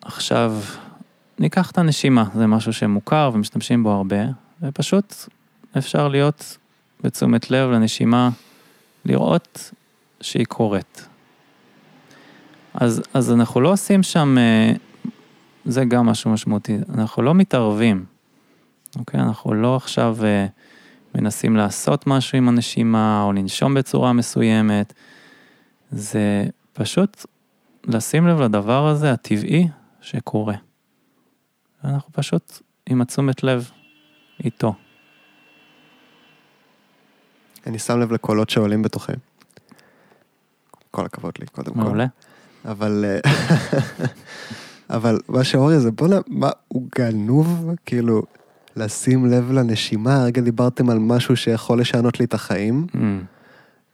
[0.00, 0.54] עכשיו,
[1.38, 4.16] ניקח את הנשימה, זה משהו שמוכר ומשתמשים בו הרבה,
[4.62, 5.14] ופשוט
[5.78, 6.58] אפשר להיות
[7.00, 8.30] בתשומת לב לנשימה,
[9.04, 9.72] לראות
[10.20, 11.08] שהיא קורית.
[12.74, 14.72] אז, אז אנחנו לא עושים שם, אה,
[15.64, 18.04] זה גם משהו משמעותי, אנחנו לא מתערבים,
[18.96, 19.20] אוקיי?
[19.20, 20.46] אנחנו לא עכשיו אה,
[21.14, 24.92] מנסים לעשות משהו עם הנשימה או לנשום בצורה מסוימת,
[25.90, 27.26] זה פשוט
[27.88, 29.68] לשים לב לדבר הזה הטבעי
[30.00, 30.54] שקורה.
[31.84, 33.70] אנחנו פשוט עם התשומת לב
[34.44, 34.74] איתו.
[37.66, 39.12] אני שם לב לקולות שעולים בתוכי.
[40.90, 41.80] כל הכבוד לי, קודם כל.
[41.80, 42.06] מעולה?
[42.64, 43.20] אבל, אה,
[44.96, 48.22] אבל מה שאורי זה, בוא'נה, מה, הוא גנוב, כאילו,
[48.76, 52.96] לשים לב לנשימה, הרגע דיברתם על משהו שיכול לשנות לי את החיים, Mm,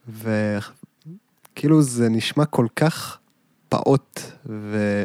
[0.08, 3.18] וכאילו זה נשמע כל כך
[3.68, 5.04] פעוט, ו...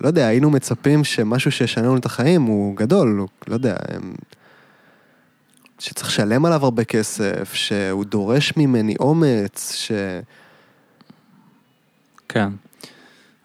[0.00, 4.14] לא יודע, היינו מצפים שמשהו שישנה לנו את החיים הוא גדול, הוא, לא יודע, הם...
[5.78, 9.92] שצריך לשלם עליו הרבה כסף, שהוא דורש ממני אומץ, ש...
[12.28, 12.48] כן.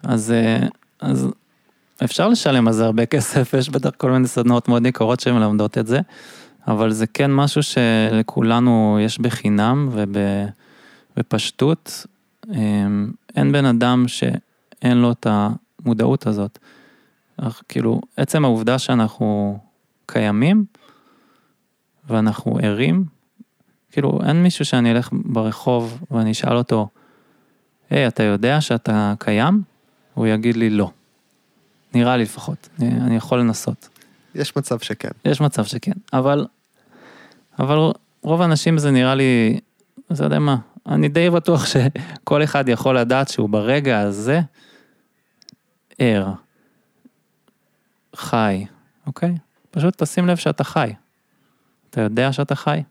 [0.02, 0.66] אז, אה,
[1.00, 1.28] אז
[2.04, 5.86] אפשר לשלם על זה הרבה כסף, יש בטח כל מיני סדנאות מאוד יקרות שמלמדות את
[5.86, 6.00] זה,
[6.68, 9.88] אבל זה כן משהו שלכולנו יש בחינם
[11.16, 12.06] ובפשטות.
[13.36, 16.58] אין בן אדם שאין לו את המודעות הזאת.
[17.36, 19.58] אך, כאילו, עצם העובדה שאנחנו
[20.06, 20.64] קיימים
[22.08, 23.04] ואנחנו ערים,
[23.92, 26.88] כאילו, אין מישהו שאני אלך ברחוב ואני אשאל אותו,
[27.90, 29.62] היי, אתה יודע שאתה קיים?
[30.14, 30.90] הוא יגיד לי לא.
[31.94, 33.88] נראה לי לפחות, אני, אני יכול לנסות.
[34.34, 35.08] יש מצב שכן.
[35.24, 36.46] יש מצב שכן, אבל,
[37.58, 37.78] אבל
[38.22, 39.60] רוב האנשים זה נראה לי,
[40.12, 40.56] אתה יודע מה,
[40.88, 44.40] אני די בטוח שכל אחד יכול לדעת שהוא ברגע הזה
[45.98, 46.32] ער,
[48.16, 48.66] חי,
[49.06, 49.34] אוקיי?
[49.70, 50.92] פשוט תשים לב שאתה חי.
[51.90, 52.82] אתה יודע שאתה חי?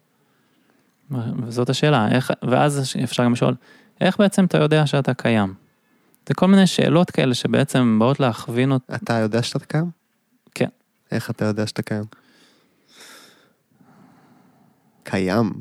[1.12, 3.56] וזאת השאלה, איך, ואז אפשר גם לשאול,
[4.02, 5.54] איך בעצם אתה יודע שאתה קיים?
[6.28, 8.96] זה כל מיני שאלות כאלה שבעצם באות להכווין אותי.
[8.96, 9.90] אתה יודע שאתה קיים?
[10.56, 10.70] כן.
[11.12, 12.04] איך אתה יודע שאתה קיים?
[15.04, 15.54] קיים.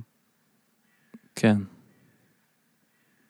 [1.34, 1.56] כן.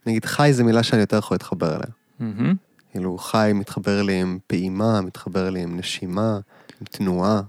[0.07, 1.87] נגיד חי זה מילה שאני יותר יכול להתחבר אליה.
[2.21, 2.55] מהמם.
[2.91, 6.39] כאילו חי מתחבר לי עם פעימה, מתחבר לי עם נשימה,
[6.81, 7.41] עם תנועה.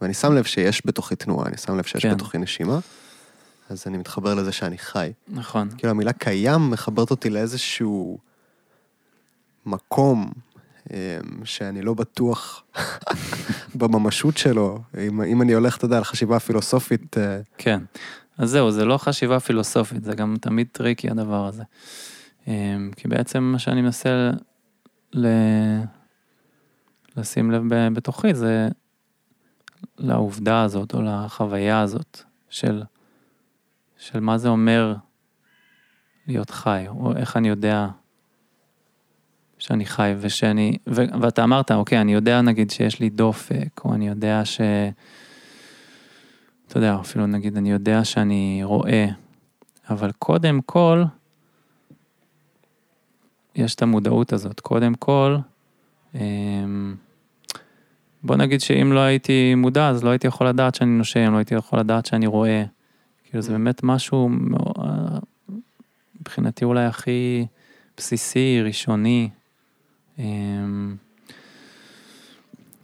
[0.00, 2.14] ואני שם לב שיש בתוכי תנועה, אני שם לב שיש כן.
[2.14, 2.78] בתוכי נשימה,
[3.70, 5.12] אז אני מתחבר לזה שאני חי.
[5.28, 5.68] נכון.
[5.78, 8.18] כאילו המילה קיים מחברת אותי לאיזשהו
[9.66, 10.30] מקום
[10.90, 10.96] אמ,
[11.44, 12.62] שאני לא בטוח
[13.78, 14.78] בממשות שלו.
[15.08, 17.80] אם, אם אני הולך, אתה יודע, על חשיבה פילוסופית, אה, כן.
[18.40, 21.62] אז זהו, זה לא חשיבה פילוסופית, זה גם תמיד tricky הדבר הזה.
[22.48, 24.30] אמ, כי בעצם מה שאני מנסה
[25.12, 25.26] ל...
[27.16, 27.62] לשים לב
[27.94, 28.68] בתוכי זה
[29.98, 32.82] לעובדה הזאת או לחוויה הזאת של,
[33.98, 34.94] של מה זה אומר
[36.26, 37.86] להיות חי, או איך אני יודע
[39.58, 44.08] שאני חי ושאני, ו, ואתה אמרת, אוקיי, אני יודע נגיד שיש לי דופק, או אני
[44.08, 44.60] יודע ש...
[46.70, 49.06] אתה יודע, אפילו נגיד אני יודע שאני רואה,
[49.90, 51.04] אבל קודם כל,
[53.54, 54.60] יש את המודעות הזאת.
[54.60, 55.36] קודם כל,
[56.14, 56.94] אמ,
[58.22, 61.54] בוא נגיד שאם לא הייתי מודע, אז לא הייתי יכול לדעת שאני נושם, לא הייתי
[61.54, 62.64] יכול לדעת שאני רואה.
[63.24, 65.20] כאילו זה באמת משהו מאוד-
[66.20, 67.46] מבחינתי אולי הכי
[67.96, 69.28] בסיסי, ראשוני.
[70.18, 70.96] אמ,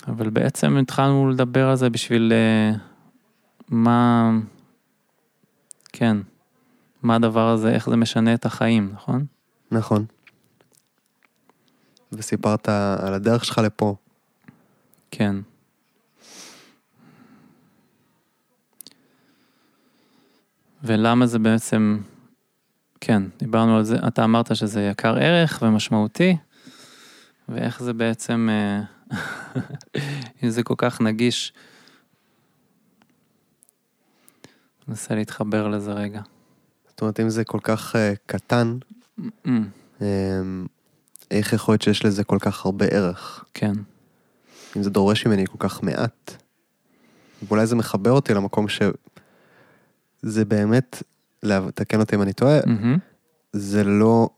[0.08, 2.95] אבל בעצם התחלנו לדבר על זה בשביל אה,
[3.68, 4.30] מה,
[5.92, 6.16] כן,
[7.02, 9.26] מה הדבר הזה, איך זה משנה את החיים, נכון?
[9.70, 10.06] נכון.
[12.12, 13.96] וסיפרת על הדרך שלך לפה.
[15.10, 15.36] כן.
[20.82, 21.98] ולמה זה בעצם,
[23.00, 26.36] כן, דיברנו על זה, אתה אמרת שזה יקר ערך ומשמעותי,
[27.48, 28.82] ואיך זה בעצם, אה,
[30.42, 31.52] אם זה כל כך נגיש.
[34.88, 36.20] ננסה להתחבר לזה רגע.
[36.88, 38.78] זאת אומרת, אם זה כל כך uh, קטן,
[39.18, 39.48] Mm,
[39.98, 40.02] um,
[41.30, 43.44] איך יכול להיות שיש לזה כל כך הרבה ערך?
[43.54, 43.72] כן,
[44.76, 46.42] אם זה דורש ממני כל כך מעט.
[47.48, 51.02] ואולי זה מחבר אותי למקום שזה באמת,
[51.42, 52.98] לה- תקן אותי אם אני טועה, מהמם.
[53.52, 54.28] זה לא,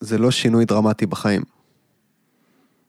[0.00, 1.42] זה לא שינוי דרמטי בחיים.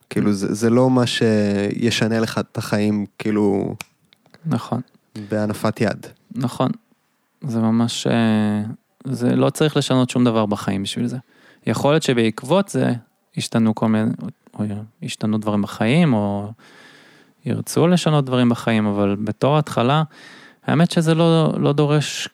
[0.09, 3.75] כאילו, זה, זה לא מה שישנה לך את החיים, כאילו,
[4.45, 4.81] נכון,
[5.29, 6.07] בהנפת יד.
[6.35, 6.71] נכון.
[7.41, 8.63] זה ממש, אה,
[9.03, 11.17] זה לא צריך לשנות שום דבר בחיים בשביל זה.
[11.67, 12.93] יכול להיות שבעקבות זה
[13.37, 14.11] השתנו כל מיני,
[14.59, 14.65] או
[15.03, 16.51] השתנו דברים בחיים, או
[17.45, 20.03] ירצו לשנות דברים בחיים, אבל בתור התחלה,
[20.65, 22.29] האמת שזה לא, לא דורש,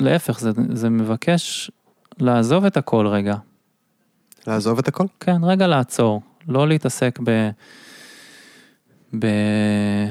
[0.00, 1.70] להפך, זה, זה מבקש
[2.18, 3.36] לעזוב את הכל רגע.
[4.46, 5.04] לעזוב את הכל?
[5.20, 7.50] כן, רגע לעצור, לא להתעסק ב...
[9.18, 9.26] ב...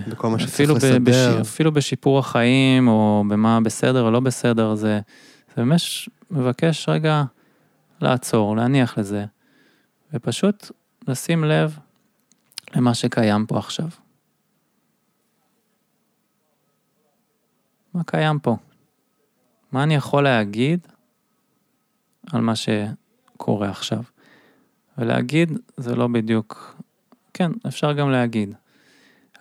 [0.08, 1.00] בכל מה שצריך אפילו, ב, לסדר.
[1.04, 5.00] בש, אפילו בשיפור החיים, או במה בסדר או לא בסדר, זה,
[5.56, 7.24] זה ממש מבקש רגע
[8.02, 9.26] לעצור, להניח לזה,
[10.14, 10.72] ופשוט
[11.08, 11.80] לשים לב
[12.76, 13.88] למה שקיים פה עכשיו.
[17.94, 18.58] מה קיים פה?
[19.72, 20.88] מה אני יכול להגיד
[22.32, 24.04] על מה שקורה עכשיו?
[24.98, 26.76] ולהגיד זה לא בדיוק,
[27.34, 28.56] כן, אפשר גם להגיד.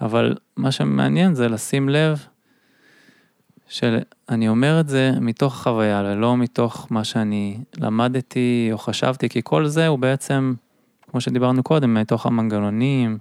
[0.00, 2.26] אבל מה שמעניין זה לשים לב
[3.68, 9.66] שאני אומר את זה מתוך החוויה, ולא מתוך מה שאני למדתי או חשבתי, כי כל
[9.66, 10.54] זה הוא בעצם,
[11.10, 13.18] כמו שדיברנו קודם, מתוך המנגנונים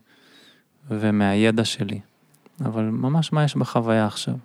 [0.90, 2.00] ומהידע שלי.
[2.66, 4.36] אבל ממש מה יש בחוויה עכשיו.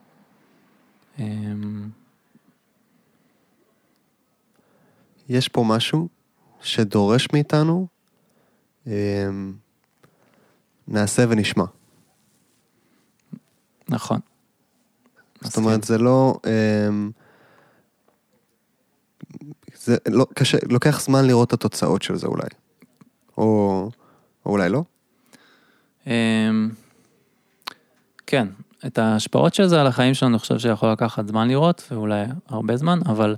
[1.18, 1.88] אמ,
[5.28, 6.08] יש פה משהו
[6.60, 7.86] שדורש מאיתנו,
[8.86, 8.92] אמ,
[10.88, 11.64] נעשה ונשמע.
[13.88, 14.20] נכון.
[15.40, 16.38] זאת אומרת, זה לא...
[16.46, 17.10] אמ,
[19.74, 22.48] זה לא, קשה, לוקח זמן לראות את התוצאות של זה אולי.
[23.38, 23.90] או,
[24.46, 24.82] או אולי לא.
[26.06, 26.70] אמ,
[28.26, 28.48] כן,
[28.86, 32.76] את ההשפעות של זה על החיים שלנו, אני חושב שיכול לקחת זמן לראות, ואולי הרבה
[32.76, 33.36] זמן, אבל,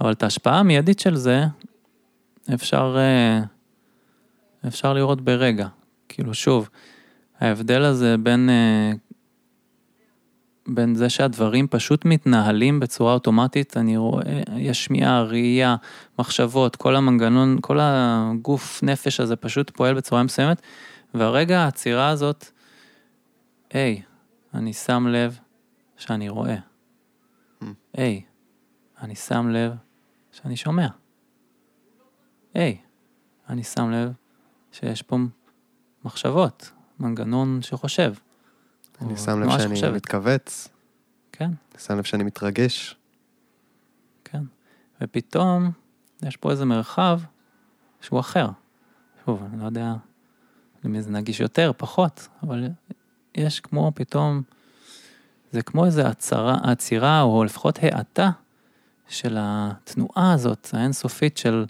[0.00, 1.44] אבל את ההשפעה המיידית של זה,
[2.54, 3.40] אפשר, אה,
[4.68, 5.68] אפשר לראות ברגע.
[6.08, 6.68] כאילו, שוב,
[7.40, 8.92] ההבדל הזה בין, אה,
[10.74, 15.76] בין זה שהדברים פשוט מתנהלים בצורה אוטומטית, אני רואה, יש שמיעה, ראייה,
[16.18, 20.62] מחשבות, כל המנגנון, כל הגוף נפש הזה פשוט פועל בצורה מסוימת,
[21.14, 22.46] והרגע העצירה הזאת,
[23.70, 24.02] היי,
[24.54, 25.38] אני שם לב
[25.96, 26.56] שאני רואה.
[27.92, 28.22] היי,
[29.02, 29.72] אני שם לב
[30.32, 30.88] שאני שומע.
[32.54, 32.76] היי,
[33.48, 34.12] אני שם לב
[34.72, 35.16] שיש פה
[36.04, 38.14] מחשבות, מנגנון שחושב.
[39.00, 39.94] אני שם לב שאני שחושבת.
[39.94, 40.68] מתכווץ,
[41.32, 42.96] כן, אני שם לב שאני מתרגש.
[44.24, 44.42] כן.
[45.00, 45.70] ופתאום
[46.22, 47.20] יש פה איזה מרחב
[48.00, 48.48] שהוא אחר.
[49.24, 49.94] שוב, אני לא יודע
[50.84, 52.68] למי זה נגיש יותר, פחות, אבל
[53.34, 54.42] יש כמו פתאום,
[55.52, 58.30] זה כמו איזה הצרה, עצירה, או לפחות האטה
[59.08, 61.66] של התנועה הזאת, האינסופית של,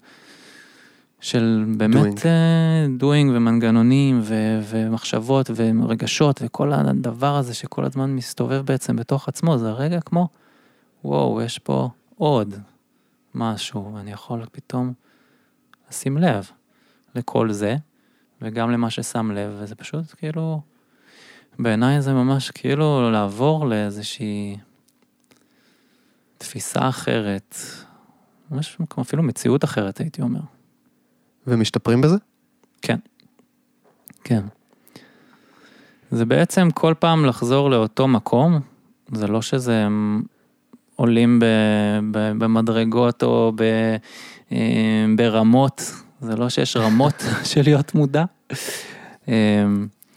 [1.21, 2.21] של באמת Doing.
[2.21, 4.35] doing, doing ומנגנונים ו,
[4.69, 10.29] ומחשבות ורגשות וכל הדבר הזה שכל הזמן מסתובב בעצם בתוך עצמו, זה רגע כמו,
[11.05, 12.55] וואו, יש פה עוד
[13.35, 14.93] משהו, ואני יכול פתאום
[15.91, 16.51] לשים לב
[17.15, 17.77] לכל זה,
[18.43, 20.61] וגם למה ששם לב, וזה פשוט כאילו,
[21.59, 24.57] בעיניי זה ממש כאילו לעבור לאיזושהי
[26.39, 27.57] תפיסה אחרת,
[28.51, 30.41] ממש אפילו מציאות אחרת הייתי אומר.
[31.51, 32.17] ומשתפרים בזה?
[32.83, 32.99] כן.
[34.25, 34.43] כן.
[36.11, 38.61] זה בעצם כל פעם לחזור לאותו מקום,
[39.13, 39.87] זה לא שזה
[40.97, 41.45] עולים ב,
[42.11, 43.63] ב, במדרגות או ב,
[44.53, 48.25] אה, ברמות, זה לא שיש רמות של להיות מודע.
[49.29, 49.65] אה,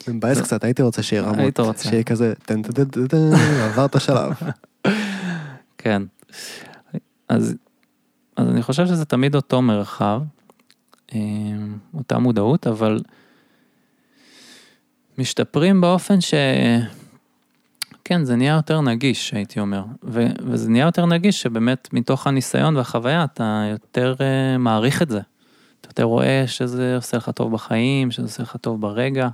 [0.05, 1.39] זה מבאס קצת, הייתי רוצה שיהיה רמות.
[1.39, 1.89] היית רוצה.
[1.89, 3.17] שיהיה כזה, טן טן טן טן
[3.63, 4.33] עברת שלב.
[5.77, 6.01] כן.
[7.29, 7.55] אז,
[8.37, 10.21] אז אני חושב שזה תמיד אותו מרחב,
[11.93, 12.99] אותה מודעות, אבל
[15.17, 16.33] משתפרים באופן ש...
[18.05, 19.83] כן, זה נהיה יותר נגיש, הייתי אומר.
[20.03, 25.19] ו- וזה נהיה יותר נגיש שבאמת מתוך הניסיון והחוויה אתה יותר uh, מעריך את זה.
[25.81, 29.29] אתה יותר רואה שזה עושה לך טוב בחיים, שזה עושה לך טוב ברגע,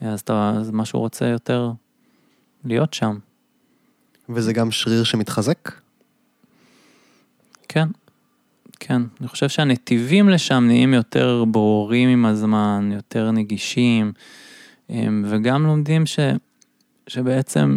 [0.00, 1.70] אז אתה, אז משהו רוצה יותר
[2.64, 3.18] להיות שם.
[4.28, 5.72] וזה גם שריר שמתחזק?
[7.68, 7.88] כן.
[8.80, 14.12] כן, אני חושב שהנתיבים לשם נהיים יותר ברורים עם הזמן, יותר נגישים,
[14.90, 16.18] אמ, וגם לומדים ש,
[17.06, 17.76] שבעצם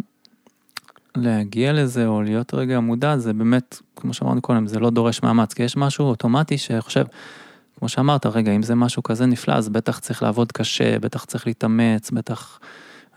[1.16, 5.54] להגיע לזה או להיות רגע מודע, זה באמת, כמו שאמרנו קודם, זה לא דורש מאמץ,
[5.54, 7.06] כי יש משהו אוטומטי שחושב,
[7.80, 11.48] כמו שאמרת, רגע, אם זה משהו כזה נפלא, אז בטח צריך לעבוד קשה, בטח צריך
[11.48, 12.60] להתאמץ, בטח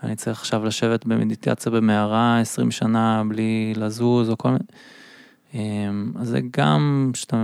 [0.03, 4.63] אני צריך עכשיו לשבת במדיטציה במערה 20 שנה בלי לזוז או כל מיני...
[5.53, 7.43] אמ, אז זה גם שאתה,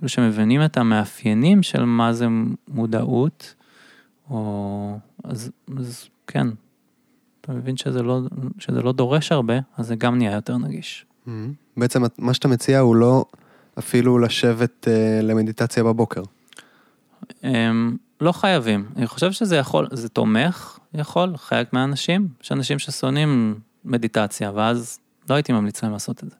[0.00, 2.26] כאילו שמבינים את המאפיינים של מה זה
[2.68, 3.54] מודעות,
[4.30, 6.46] או אז, אז כן,
[7.40, 8.20] אתה מבין שזה לא,
[8.58, 11.06] שזה לא דורש הרבה, אז זה גם נהיה יותר נגיש.
[11.26, 11.30] Mm-hmm.
[11.76, 13.24] בעצם מה שאתה מציע הוא לא
[13.78, 16.22] אפילו לשבת uh, למדיטציה בבוקר.
[17.42, 17.44] Um,
[18.20, 24.52] לא חייבים, אני חושב שזה יכול, זה תומך, יכול, חלק מהאנשים, יש אנשים ששונאים מדיטציה,
[24.54, 24.98] ואז
[25.30, 26.36] לא הייתי ממליץ להם לעשות את זה.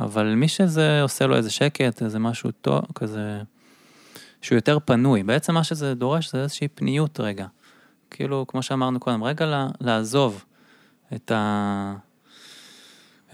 [0.00, 3.42] אבל מי שזה עושה לו איזה שקט, איזה משהו טוב, כזה,
[4.42, 7.46] שהוא יותר פנוי, בעצם מה שזה דורש זה איזושהי פניות רגע.
[8.10, 10.44] כאילו, כמו שאמרנו קודם, רגע לה, לעזוב
[11.14, 11.94] את ה...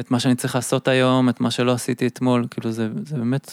[0.00, 3.50] את מה שאני צריך לעשות היום, את מה שלא עשיתי אתמול, כאילו זה, זה באמת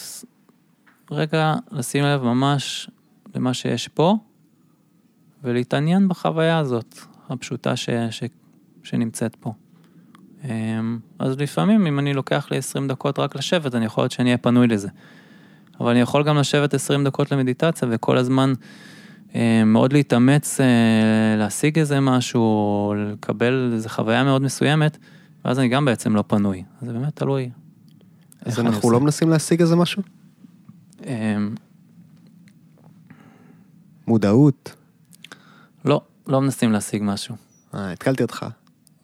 [1.10, 2.90] רגע לשים לב ממש
[3.34, 4.16] למה שיש פה,
[5.42, 6.98] ולהתעניין בחוויה הזאת,
[7.28, 8.22] הפשוטה ש, ש,
[8.82, 9.52] שנמצאת פה.
[10.44, 14.28] אמ, אז לפעמים אם אני לוקח לי 20 דקות רק לשבת, אני יכול להיות שאני
[14.28, 14.88] אהיה פנוי לזה.
[15.80, 18.52] אבל אני יכול גם לשבת 20 דקות למדיטציה וכל הזמן
[19.34, 20.66] אה, מאוד להתאמץ אה,
[21.38, 24.98] להשיג איזה משהו, או לקבל איזה חוויה מאוד מסוימת,
[25.44, 26.64] ואז אני גם בעצם לא פנוי.
[26.80, 27.50] אז זה באמת תלוי.
[28.44, 30.02] אז אנחנו לא מנסים להשיג איזה משהו?
[31.06, 31.54] אמ,
[34.06, 34.76] מודעות?
[35.84, 37.36] לא, לא מנסים להשיג משהו.
[37.74, 38.46] אה, התקלתי אותך.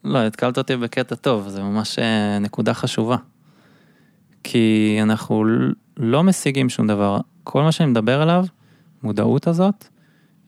[0.09, 3.17] לא, התקלת אותי בקטע טוב, זה ממש אה, נקודה חשובה.
[4.43, 5.45] כי אנחנו
[5.97, 7.21] לא משיגים שום דבר.
[7.45, 8.45] כל מה שאני מדבר עליו,
[9.03, 9.89] מודעות הזאת,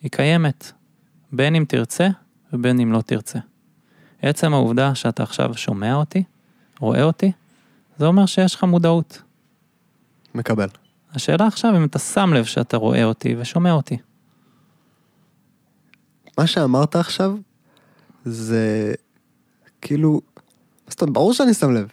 [0.03, 0.73] היא קיימת.
[1.33, 2.09] בין אם תרצה
[2.53, 3.39] ובין אם לא תרצה.
[4.23, 6.25] עצם העובדה שאתה עכשיו שומע אותי,
[6.81, 7.33] רואה אותי,
[7.99, 9.23] זה אומר שיש לך מודעות.
[10.35, 10.69] מקבל.
[11.15, 13.99] השאלה עכשיו אם אתה שם לב שאתה רואה אותי ושומע אותי.
[16.39, 17.37] מה שאמרת עכשיו,
[18.25, 18.95] זה
[19.83, 20.21] כאילו,
[21.01, 21.89] ברור שאני שם לב.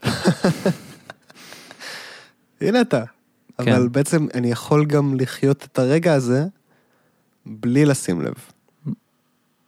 [2.62, 3.04] הנה אתה.
[3.64, 3.72] כן.
[3.72, 6.46] אבל בעצם אני יכול גם לחיות את הרגע הזה
[7.46, 8.34] בלי לשים לב.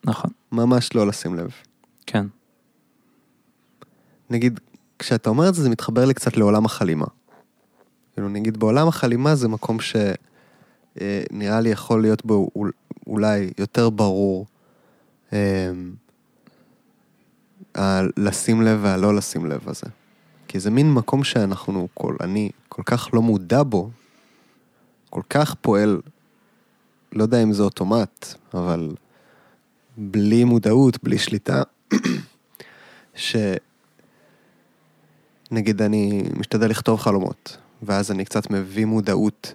[0.05, 0.31] נכון.
[0.51, 1.51] ממש לא לשים לב.
[2.05, 2.25] כן.
[4.29, 4.59] נגיד,
[4.99, 7.05] כשאתה אומר את זה, זה מתחבר לי קצת לעולם החלימה.
[8.13, 12.49] כאילו, נגיד, בעולם החלימה זה מקום שנראה אה, לי יכול להיות בו
[13.07, 14.45] אולי יותר ברור.
[17.75, 19.85] הלשים לב והלא לשים לב הזה.
[20.47, 23.89] כי זה מין מקום שאנחנו, כל, אני כל כך לא מודע בו,
[25.09, 26.01] כל כך פועל,
[27.13, 28.95] לא יודע אם זה אוטומט, אבל
[29.97, 31.63] בלי מודעות, בלי שליטה,
[33.15, 33.61] שנגיד
[35.81, 39.53] אני משתדל לכתוב חלומות, ואז אני קצת מביא מודעות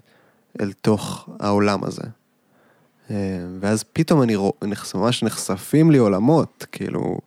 [0.60, 2.02] אל תוך העולם הזה.
[3.10, 3.16] אה,
[3.60, 4.52] ואז פתאום אני רוא,
[4.94, 7.18] ממש נחשפים לי עולמות, כאילו,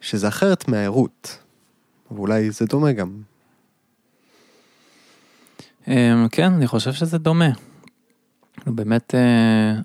[0.00, 1.38] שזה אחרת מהערות,
[2.10, 3.22] ואולי זה דומה גם.
[5.88, 7.50] אמ, כן, אני חושב שזה דומה.
[8.66, 9.80] באמת אה,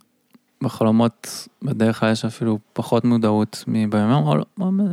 [0.62, 4.46] בחלומות בדרך כלל יש אפילו פחות מודעות מביום, או לא,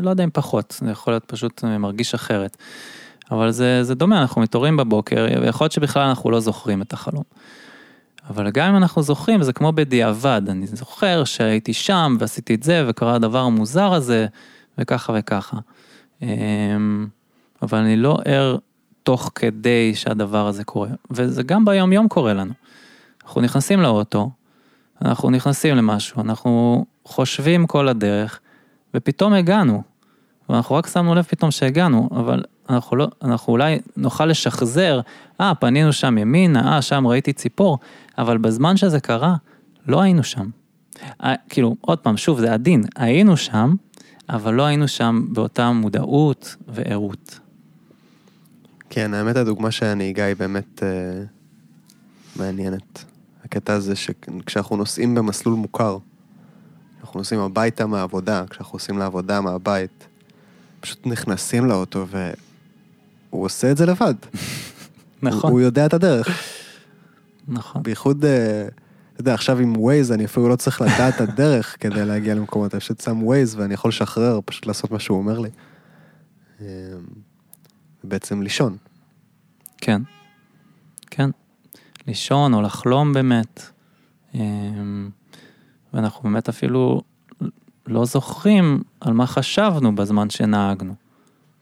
[0.03, 2.57] לא יודע אם פחות, זה יכול להיות פשוט אה, מרגיש אחרת.
[3.31, 7.23] אבל זה, זה דומה, אנחנו מתעוררים בבוקר, ויכול להיות שבכלל אנחנו לא זוכרים את החלום.
[8.31, 12.85] אבל גם אם אנחנו זוכרים, זה כמו בדיעבד, אני זוכר שהייתי שם ועשיתי את זה
[12.89, 14.27] וקרה הדבר המוזר הזה
[14.79, 15.57] וככה וככה.
[16.23, 17.07] אמ,
[17.63, 18.57] אבל אני לא ער
[19.03, 22.53] תוך כדי שהדבר הזה קורה, וזה גם ביום יום קורה לנו.
[23.25, 24.31] אנחנו נכנסים לאוטו,
[25.03, 28.41] אנחנו נכנסים למשהו, אנחנו חושבים כל הדרך,
[28.95, 29.83] ופתאום הגענו.
[30.49, 35.01] ואנחנו רק שמנו לב פתאום שהגענו, אבל אנחנו לא, אנחנו אולי נוכל לשחזר,
[35.41, 37.79] אה, פנינו שם ימינה, אה, שם ראיתי ציפור,
[38.19, 39.37] אבל בזמן שזה קרה,
[39.87, 40.51] לא היינו שם.
[41.49, 43.75] כאילו, עוד פעם, שוב, זה עדין, היינו שם,
[44.29, 47.41] אבל לא היינו שם באותה מודעות וערות.
[48.91, 51.23] כן, האמת הדוגמה של הנהיגה היא באמת אה,
[52.37, 53.05] מעניינת.
[53.45, 55.99] הקטע הזה שכשאנחנו נוסעים במסלול מוכר,
[57.01, 60.07] אנחנו נוסעים הביתה מהעבודה, כשאנחנו עושים לעבודה מהבית,
[60.81, 62.07] פשוט נכנסים לאוטו
[63.33, 64.15] והוא עושה את זה לבד.
[65.23, 65.51] נכון.
[65.51, 66.29] הוא, הוא יודע את הדרך.
[67.49, 67.83] נכון.
[67.83, 68.69] בייחוד, אה,
[69.13, 72.75] אתה יודע, עכשיו עם ווייז אני אפילו לא צריך לדעת את הדרך כדי להגיע למקומות,
[72.75, 75.51] אני פשוט שם ווייז ואני יכול לשחרר, פשוט לעשות מה שהוא אומר לי.
[76.61, 76.67] אה,
[78.05, 78.77] בעצם לישון.
[79.79, 80.03] כן,
[81.11, 81.31] כן.
[82.07, 83.71] לישון או לחלום באמת.
[84.35, 85.11] אמ,
[85.93, 87.03] ואנחנו באמת אפילו
[87.87, 90.95] לא זוכרים על מה חשבנו בזמן שנהגנו.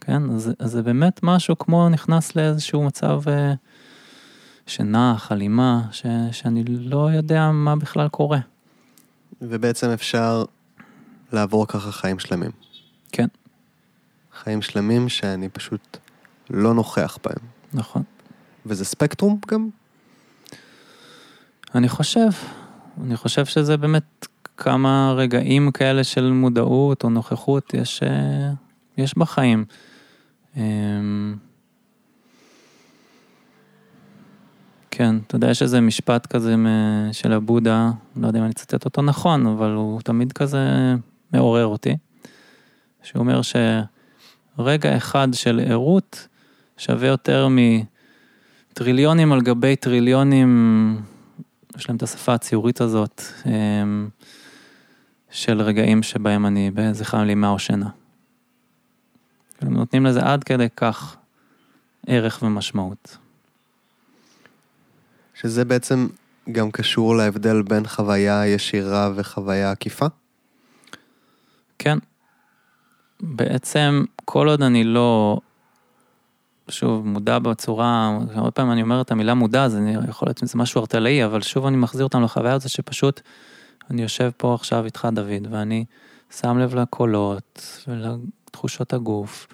[0.09, 3.55] כן, אז, אז זה באמת משהו כמו נכנס לאיזשהו מצב אה,
[4.67, 8.39] שנח, אלימה, ש, שאני לא יודע מה בכלל קורה.
[9.43, 10.45] ובעצם אפשר
[11.33, 12.51] לעבור ככה חיים שלמים.
[13.13, 13.27] כן.
[14.43, 15.97] חיים שלמים שאני פשוט
[16.51, 17.49] לא נוכח בהם.
[17.73, 18.03] נכון.
[18.67, 19.69] וזה ספקטרום גם?
[21.75, 22.29] אני חושב,
[23.05, 28.51] אני חושב שזה באמת כמה רגעים כאלה של מודעות או נוכחות יש, אה,
[28.99, 29.65] יש בחיים.
[30.57, 31.37] אמ,
[34.91, 36.55] כן, אתה יודע, יש איזה משפט כזה
[37.13, 40.95] של הבודה, לא יודע אם אני אצטט אותו נכון, אבל הוא תמיד כזה
[41.33, 41.97] מעורר אותי,
[43.03, 46.29] שהוא אומר שרגע אחד של ערות
[46.77, 47.49] שווה יותר
[48.71, 51.03] מטריליונים על גבי טריליונים,
[51.77, 54.09] יש להם את השפה הציורית הזאת, אמ,
[55.31, 57.89] של רגעים שבהם אני בזכרם לימה או שינה.
[59.61, 61.17] הם נותנים לזה עד כדי כך
[62.07, 63.17] ערך ומשמעות.
[65.35, 66.07] שזה בעצם
[66.53, 70.07] גם קשור להבדל בין חוויה ישירה וחוויה עקיפה?
[71.79, 71.99] כן.
[73.21, 75.41] בעצם, כל עוד אני לא,
[76.69, 80.81] שוב, מודע בצורה, הרבה פעמים אני אומר את המילה מודע, זה יכול להיות שזה משהו
[80.81, 83.21] ארטלאי, אבל שוב אני מחזיר אותם לחוויה הזאת שפשוט,
[83.91, 85.85] אני יושב פה עכשיו איתך דוד, ואני
[86.31, 87.85] שם לב לקולות
[88.49, 89.47] ולתחושות הגוף,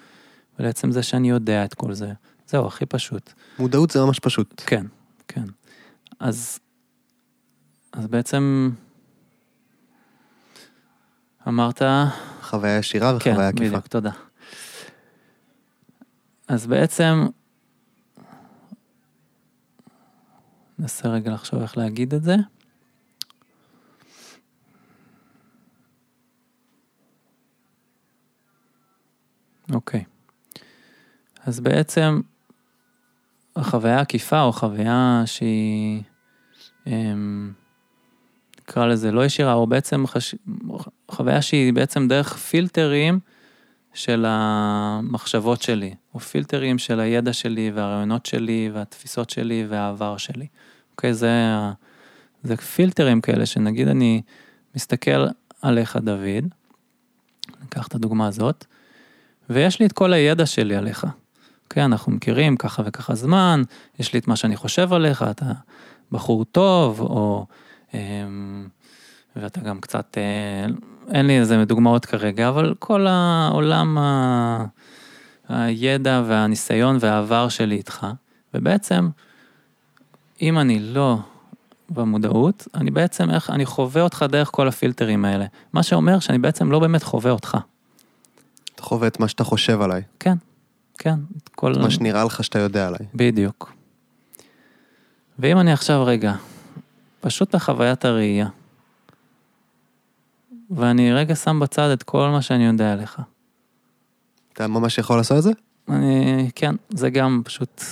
[0.59, 2.13] ולעצם זה שאני יודע את כל זה.
[2.47, 3.33] זהו, הכי פשוט.
[3.59, 4.63] מודעות זה ממש פשוט.
[4.65, 4.85] כן,
[5.27, 5.45] כן.
[6.19, 6.59] אז,
[7.93, 8.71] אז בעצם
[11.47, 11.81] אמרת...
[12.41, 13.59] חוויה ישירה וחוויה כן, עקיפה.
[13.59, 14.11] כן, בדיוק, תודה.
[16.47, 17.27] אז בעצם,
[20.79, 22.35] ננסה רגע לחשוב איך להגיד את זה.
[29.73, 30.03] אוקיי.
[31.45, 32.21] אז בעצם
[33.55, 36.03] החוויה עקיפה או חוויה שהיא,
[36.87, 37.51] אמ,
[38.61, 40.35] נקרא לזה לא ישירה, או בעצם חש...
[41.11, 43.19] חוויה שהיא בעצם דרך פילטרים
[43.93, 50.47] של המחשבות שלי, או פילטרים של הידע שלי והרעיונות שלי והתפיסות שלי והעבר שלי.
[50.91, 51.31] אוקיי, זה,
[52.43, 54.21] זה פילטרים כאלה שנגיד אני
[54.75, 55.25] מסתכל
[55.61, 56.45] עליך דוד,
[57.61, 58.65] ניקח את הדוגמה הזאת,
[59.49, 61.07] ויש לי את כל הידע שלי עליך.
[61.63, 63.61] אוקיי, אנחנו מכירים ככה וככה זמן,
[63.99, 65.51] יש לי את מה שאני חושב עליך, אתה
[66.11, 67.45] בחור טוב, או...
[67.93, 68.67] אמ,
[69.35, 70.65] ואתה גם קצת, אה,
[71.11, 74.65] אין לי איזה דוגמאות כרגע, אבל כל העולם ה...
[75.49, 78.07] הידע והניסיון והעבר שלי איתך,
[78.53, 79.09] ובעצם,
[80.41, 81.17] אם אני לא
[81.89, 85.45] במודעות, אני בעצם, איך, אני חווה אותך דרך כל הפילטרים האלה.
[85.73, 87.57] מה שאומר שאני בעצם לא באמת חווה אותך.
[88.85, 90.01] חווה את מה שאתה חושב עליי.
[90.19, 90.35] כן,
[90.97, 91.19] כן.
[91.55, 91.73] כל...
[91.81, 93.07] מה שנראה לך שאתה יודע עליי.
[93.15, 93.73] בדיוק.
[95.39, 96.33] ואם אני עכשיו רגע,
[97.21, 98.47] פשוט בחוויית הראייה,
[100.69, 103.21] ואני רגע שם בצד את כל מה שאני יודע עליך.
[104.53, 105.51] אתה ממש יכול לעשות את זה?
[105.89, 107.83] אני, כן, זה גם פשוט,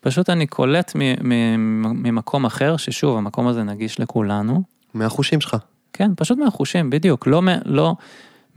[0.00, 4.62] פשוט אני קולט ממקום אחר, ששוב, המקום הזה נגיש לכולנו.
[4.94, 5.56] מהחושים שלך.
[5.92, 7.26] כן, פשוט מהחושים, בדיוק.
[7.26, 7.94] לא, לא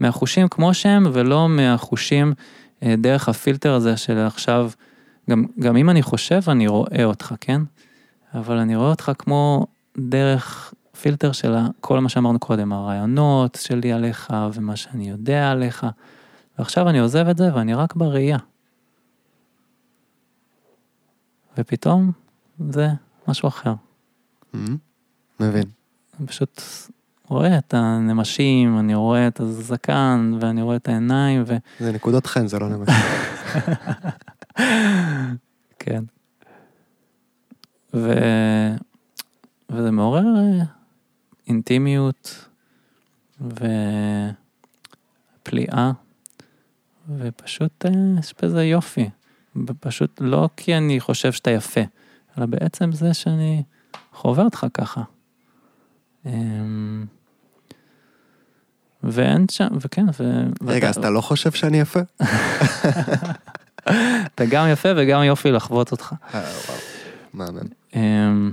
[0.02, 2.32] מהחושים כמו שהם, ולא מהחושים
[2.82, 4.70] אה, דרך הפילטר הזה של עכשיו,
[5.30, 7.60] גם, גם אם אני חושב, אני רואה אותך, כן?
[8.34, 9.66] אבל אני רואה אותך כמו
[9.98, 15.86] דרך פילטר של כל מה שאמרנו קודם, הרעיונות שלי עליך ומה שאני יודע עליך.
[16.58, 18.38] ועכשיו אני עוזב את זה ואני רק בראייה.
[21.58, 22.12] ופתאום
[22.70, 22.88] זה
[23.28, 23.74] משהו אחר.
[24.54, 24.58] Mm-hmm.
[25.40, 25.64] מבין.
[26.26, 26.62] פשוט
[27.32, 31.56] רואה את הנמשים, אני רואה את הזקן ואני רואה את העיניים ו...
[31.80, 32.94] זה נקודות חן, זה לא נמשים.
[35.78, 36.04] כן.
[37.94, 38.12] ו...
[39.70, 40.64] וזה מעורר אה,
[41.48, 42.48] אינטימיות
[45.40, 45.92] ופליאה,
[47.18, 49.10] ופשוט אה, יש בזה יופי.
[49.80, 51.80] פשוט לא כי אני חושב שאתה יפה,
[52.38, 53.62] אלא בעצם זה שאני
[54.12, 55.02] חווה אותך ככה.
[56.26, 57.06] אמ,
[59.02, 60.42] ואין שם, וכן, ו...
[60.66, 62.00] רגע, אז אתה לא חושב שאני יפה?
[64.34, 66.14] אתה גם יפה וגם יופי לחוות אותך.
[66.34, 66.78] אה, וואו,
[67.34, 67.66] מאמן.
[67.94, 68.52] אמ,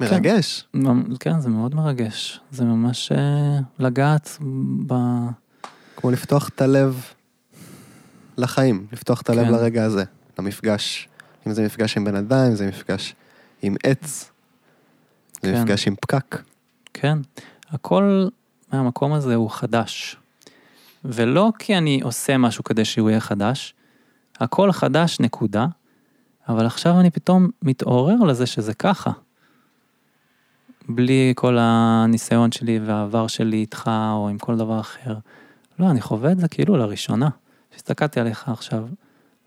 [0.00, 0.66] מרגש.
[0.72, 2.40] כן, כן, זה מאוד מרגש.
[2.50, 4.38] זה ממש אה, לגעת
[4.86, 4.94] ב...
[5.96, 7.04] כמו לפתוח את הלב
[8.36, 9.52] לחיים, לפתוח את הלב כן.
[9.52, 10.04] לרגע הזה,
[10.38, 11.08] למפגש.
[11.46, 13.14] אם זה מפגש עם בן אדם, אם זה מפגש
[13.62, 14.30] עם עץ,
[15.42, 15.62] זה כן.
[15.62, 16.36] מפגש עם פקק.
[16.94, 17.18] כן,
[17.68, 18.28] הכל
[18.72, 20.16] מהמקום הזה הוא חדש.
[21.04, 23.74] ולא כי אני עושה משהו כדי שהוא יהיה חדש,
[24.40, 25.66] הכל חדש, נקודה,
[26.48, 29.10] אבל עכשיו אני פתאום מתעורר לזה שזה ככה.
[30.88, 35.16] בלי כל הניסיון שלי והעבר שלי איתך או עם כל דבר אחר.
[35.78, 37.28] לא, אני חווה את זה כאילו לראשונה.
[37.70, 38.88] כשהסתכלתי עליך עכשיו,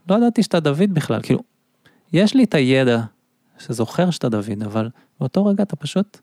[0.10, 1.40] לא ידעתי שאתה דוד בכלל, כאילו,
[2.14, 3.02] יש לי את הידע
[3.60, 4.90] שזוכר שאתה דוד, אבל
[5.20, 6.18] באותו רגע אתה פשוט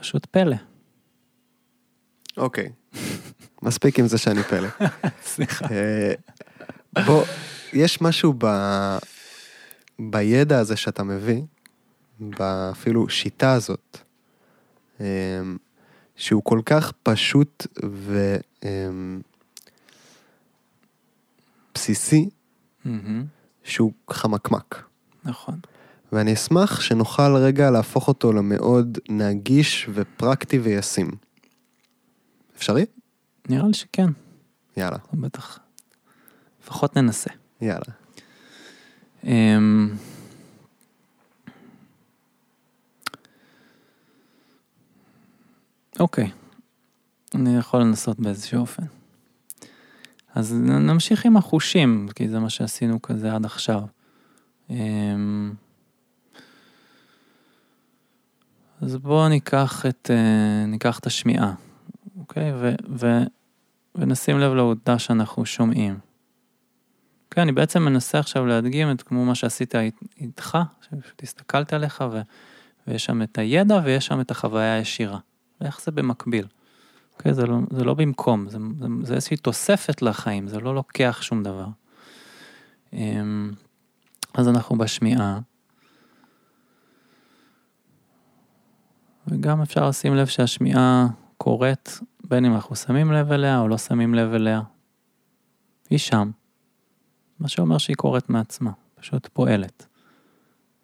[0.00, 0.56] פשוט פלא.
[2.36, 2.72] אוקיי.
[3.62, 4.68] מספיק עם זה שאני פלא.
[5.32, 5.66] סליחה.
[5.70, 6.14] אה,
[7.06, 7.24] בוא,
[7.72, 8.46] יש משהו ב...
[9.98, 11.42] בידע הזה שאתה מביא,
[12.72, 13.98] אפילו שיטה הזאת,
[15.00, 15.06] אה,
[16.16, 17.66] שהוא כל כך פשוט
[21.74, 22.30] ובסיסי,
[23.64, 24.82] שהוא חמקמק.
[25.24, 25.60] נכון.
[26.12, 31.10] ואני אשמח שנוכל רגע להפוך אותו למאוד נגיש ופרקטי וישים.
[32.56, 32.86] אפשרי?
[33.48, 34.08] נראה לי שכן,
[34.76, 35.58] יאללה, בטח.
[36.62, 37.30] לפחות ננסה.
[37.60, 37.94] יאללה.
[39.24, 39.94] אמ,
[46.00, 46.30] אוקיי,
[47.34, 48.82] אני יכול לנסות באיזשהו אופן.
[50.34, 53.82] אז נמשיך עם החושים, כי זה מה שעשינו כזה עד עכשיו.
[54.70, 55.52] אמ,
[58.82, 61.54] אז בואו ניקח את, אה, ניקח את השמיעה,
[62.18, 62.52] אוקיי?
[62.54, 63.06] ו, ו,
[63.94, 65.98] ונשים לב לעובדה שאנחנו שומעים.
[67.30, 72.04] כן, אני בעצם מנסה עכשיו להדגים את כמו מה שעשית אית- איתך, שפשוט הסתכלתי עליך
[72.12, 72.20] ו,
[72.86, 75.18] ויש שם את הידע ויש שם את החוויה הישירה.
[75.60, 76.46] ואיך זה במקביל.
[77.12, 81.18] אוקיי, זה לא, זה לא במקום, זה, זה, זה איזושהי תוספת לחיים, זה לא לוקח
[81.22, 81.66] שום דבר.
[82.92, 83.52] אמ,
[84.34, 85.38] אז אנחנו בשמיעה.
[89.30, 91.06] וגם אפשר לשים לב שהשמיעה
[91.36, 94.60] קורית, בין אם אנחנו שמים לב אליה או לא שמים לב אליה.
[95.90, 96.30] היא שם.
[97.38, 99.86] מה שאומר שהיא קורית מעצמה, פשוט פועלת.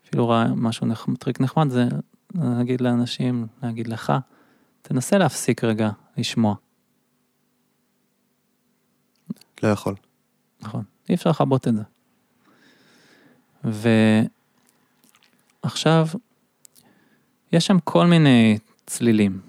[0.09, 1.89] אפילו רע, משהו נחמד, טריק נחמד זה
[2.35, 4.13] להגיד לאנשים, להגיד לך,
[4.83, 6.55] תנסה להפסיק רגע לשמוע.
[9.63, 9.95] לא יכול.
[10.61, 11.83] נכון, אי אפשר לכבות את זה.
[15.65, 16.07] ועכשיו,
[17.53, 19.41] יש שם כל מיני צלילים.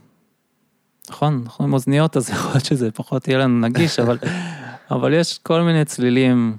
[1.09, 1.41] נכון?
[1.45, 4.17] אנחנו עם אוזניות, אז יכול להיות שזה פחות יהיה לנו נגיש, אבל,
[4.91, 6.57] אבל יש כל מיני צלילים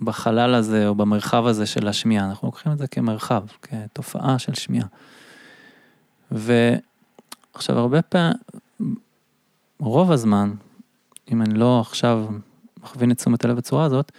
[0.00, 2.24] בחלל הזה או במרחב הזה של השמיעה.
[2.24, 4.86] אנחנו לוקחים את זה כמרחב, כתופעה של שמיעה.
[6.30, 8.34] ועכשיו, הרבה פעמים,
[9.80, 10.54] רוב הזמן,
[11.32, 12.26] אם אני לא עכשיו
[12.82, 14.12] מכווין את תשומת הלב בצורה הזאת,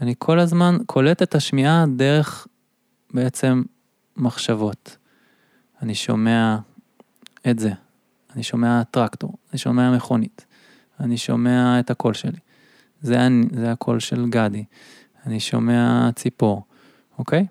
[0.00, 2.46] אני כל הזמן קולט את השמיעה דרך
[3.14, 3.62] בעצם
[4.16, 4.96] מחשבות.
[5.82, 6.56] אני שומע
[7.50, 7.70] את זה,
[8.34, 10.46] אני שומע טרקטור, אני שומע מכונית,
[11.00, 12.38] אני שומע את הקול שלי.
[13.02, 14.64] זה, אני, זה הקול של גדי,
[15.26, 16.64] אני שומע ציפור,
[17.18, 17.46] אוקיי?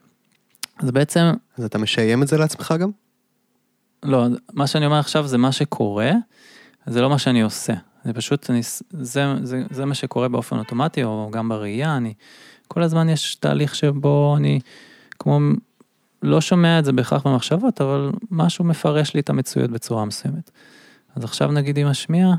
[0.78, 1.21] אז בעצם,
[1.57, 2.89] אז אתה משיים את זה לעצמך גם?
[4.03, 6.11] לא, מה שאני אומר עכשיו זה מה שקורה,
[6.86, 7.73] זה לא מה שאני עושה.
[8.05, 12.13] זה פשוט, אני, זה, זה, זה מה שקורה באופן אוטומטי, או גם בראייה, אני,
[12.67, 14.59] כל הזמן יש תהליך שבו אני,
[15.19, 15.39] כמו,
[16.22, 20.51] לא שומע את זה בהכרח במחשבות, אבל משהו מפרש לי את המציאות בצורה מסוימת.
[21.16, 22.36] אז עכשיו נגיד עם השמיעה,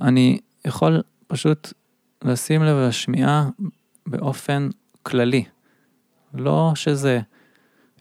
[0.00, 1.72] אני יכול פשוט
[2.24, 3.48] לשים לב לשמיעה
[4.06, 4.68] באופן
[5.02, 5.44] כללי.
[6.34, 7.20] לא שזה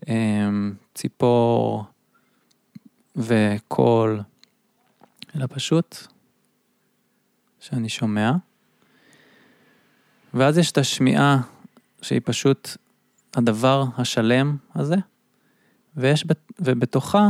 [0.08, 1.84] אמ, ציפור
[3.16, 4.22] וקול,
[5.36, 5.98] אלא פשוט
[7.60, 8.32] שאני שומע.
[10.34, 11.42] ואז יש את השמיעה
[12.02, 12.70] שהיא פשוט
[13.38, 14.96] הדבר השלם הזה,
[15.96, 17.30] ויש, בת- ובתוכה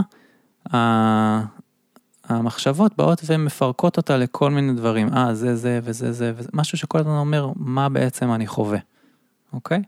[2.24, 5.14] המחשבות באות ומפרקות אותה לכל מיני דברים.
[5.14, 8.80] אה, זה זה וזה זה וזה, משהו שכל הזמן אומר מה בעצם אני חווה,
[9.53, 9.82] אוקיי?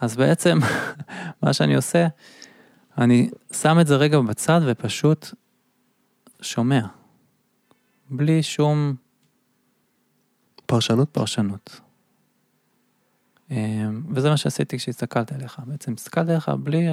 [0.00, 0.58] אז בעצם
[1.42, 2.06] מה שאני עושה,
[2.98, 5.26] אני שם את זה רגע בצד ופשוט
[6.42, 6.80] שומע.
[8.10, 8.94] בלי שום
[10.66, 11.08] פרשנות?
[11.10, 11.80] פרשנות.
[13.50, 16.86] אמ, וזה מה שעשיתי כשהסתכלתי עליך, בעצם הסתכלתי עליך בלי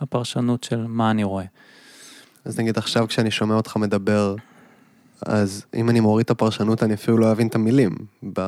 [0.00, 1.44] הפרשנות של מה אני רואה.
[2.44, 4.36] אז נגיד עכשיו כשאני שומע אותך מדבר,
[5.26, 7.94] אז אם אני מוריד את הפרשנות אני אפילו לא אבין את המילים.
[8.32, 8.40] ב...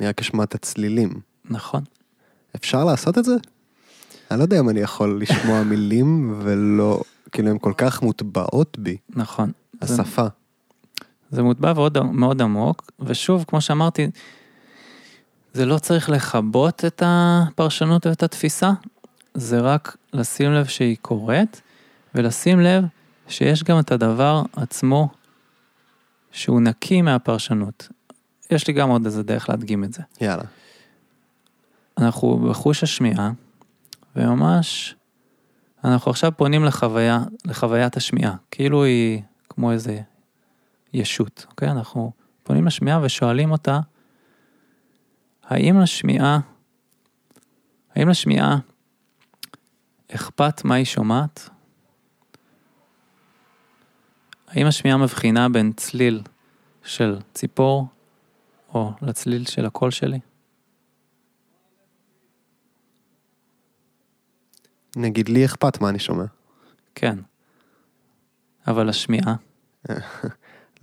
[0.00, 1.20] אני רק אשמע את הצלילים.
[1.44, 1.82] נכון?
[2.56, 3.34] אפשר לעשות את זה?
[4.30, 7.02] אני לא יודע אם אני יכול לשמוע מילים ולא,
[7.32, 9.52] כאילו הן כל כך מוטבעות בי, נכון.
[9.80, 10.26] זה, השפה.
[11.30, 14.10] זה מוטבע מאוד, מאוד עמוק, ושוב, כמו שאמרתי,
[15.56, 18.70] זה לא צריך לכבות את הפרשנות ואת התפיסה,
[19.34, 21.62] זה רק לשים לב שהיא קורית,
[22.14, 22.84] ולשים לב
[23.28, 25.08] שיש גם את הדבר עצמו
[26.32, 27.88] שהוא נקי מהפרשנות.
[28.50, 30.02] יש לי גם עוד איזה דרך להדגים את זה.
[30.20, 30.42] יאללה.
[31.98, 33.30] אנחנו בחוש השמיעה,
[34.16, 34.94] וממש,
[35.84, 40.00] אנחנו עכשיו פונים לחוויה, לחוויית השמיעה, כאילו היא כמו איזה
[40.92, 41.70] ישות, אוקיי?
[41.70, 43.80] אנחנו פונים לשמיעה ושואלים אותה,
[45.46, 46.38] האם לשמיעה,
[47.94, 48.58] האם לשמיעה
[50.14, 51.48] אכפת מה היא שומעת?
[54.48, 56.22] האם השמיעה מבחינה בין צליל
[56.84, 57.86] של ציפור
[58.74, 60.20] או לצליל של הקול שלי?
[64.96, 66.24] נגיד לי אכפת מה אני שומע.
[66.94, 67.18] כן.
[68.66, 69.34] אבל השמיעה,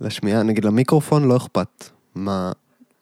[0.00, 2.52] לשמיעה, נגיד למיקרופון לא אכפת מה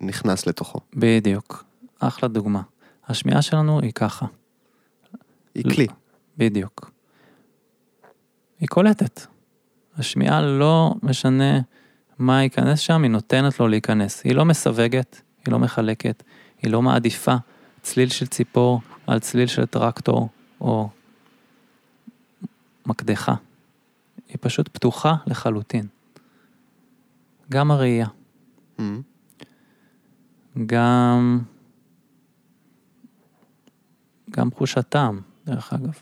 [0.03, 0.79] נכנס לתוכו.
[0.97, 1.65] בדיוק.
[1.99, 2.63] אחלה דוגמה.
[3.09, 4.27] השמיעה שלנו היא ככה,
[5.55, 5.65] היא.
[5.65, 5.87] כלי.
[6.39, 6.91] בדיוק.
[8.61, 9.27] היא קולטת.
[9.97, 11.61] השמיעה לא משנה
[12.19, 14.23] מה ייכנס שם, היא נותנת לו להיכנס.
[14.25, 16.23] היא לא מסווגת, היא לא מחלקת,
[16.63, 17.35] היא לא מעדיפה
[17.83, 20.29] צליל של ציפור על צליל של טרקטור
[20.61, 20.89] או
[22.87, 23.35] מקדחה.
[24.29, 25.87] היא פשוט פתוחה לחלוטין.
[27.51, 28.07] גם הראייה,
[28.79, 28.83] Mm.
[30.67, 31.41] גם...
[34.31, 35.93] גם חוש הטעם, דרך אגב.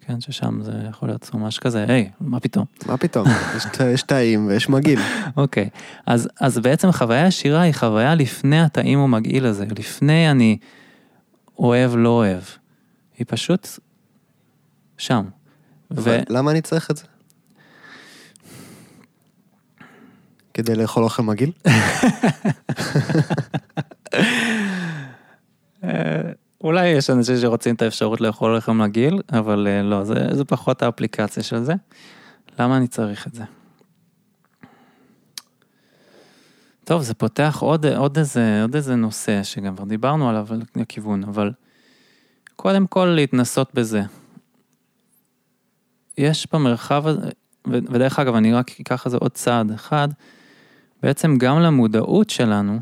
[0.00, 2.64] כן, ששם זה יכול להיות ממש כזה, היי, מה פתאום?
[2.86, 3.26] מה פתאום?
[3.94, 5.00] יש תאים ויש מגעיל.
[5.36, 5.68] אוקיי,
[6.06, 10.58] אז, אז בעצם חוויה ישירה היא חוויה לפני הטעים ומגעיל הזה, לפני אני
[11.58, 12.42] אוהב, לא אוהב.
[13.18, 13.68] היא פשוט
[14.98, 15.24] שם.
[15.90, 16.18] ו...
[16.28, 17.04] למה אני צריך את זה?
[20.58, 21.52] כדי לאכול אוכל מגעיל?
[25.84, 30.44] אה, אולי יש אנשים שרוצים את האפשרות לאכול לחם מגעיל, אבל אה, לא, זה, זה
[30.44, 31.72] פחות האפליקציה של זה.
[32.58, 33.44] למה אני צריך את זה?
[36.84, 41.24] טוב, זה פותח עוד, עוד, איזה, עוד איזה נושא שגם כבר דיברנו עליו, על הכיוון,
[41.24, 41.52] אבל
[42.56, 44.02] קודם כל להתנסות בזה.
[46.18, 47.30] יש במרחב הזה,
[47.66, 50.08] ודרך אגב, אני רק אקח את זה עוד צעד אחד,
[51.02, 52.80] בעצם גם למודעות שלנו,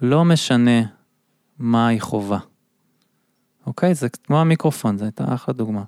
[0.00, 0.82] לא משנה
[1.58, 2.38] מה היא חובה.
[3.66, 3.94] אוקיי?
[3.94, 5.84] זה כמו המיקרופון, זו הייתה אחלה דוגמה.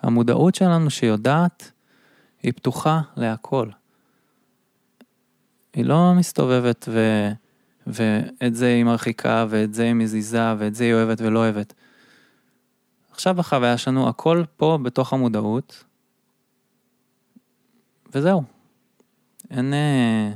[0.00, 1.72] המודעות שלנו שיודעת,
[2.42, 3.68] היא פתוחה להכל.
[5.74, 7.28] היא לא מסתובבת ו...
[7.86, 11.74] ואת זה היא מרחיקה, ואת זה היא מזיזה, ואת זה היא אוהבת ולא אוהבת.
[13.10, 15.84] עכשיו בחוויה שלנו, הכל פה בתוך המודעות,
[18.14, 18.42] וזהו.
[19.50, 20.32] אין, אה,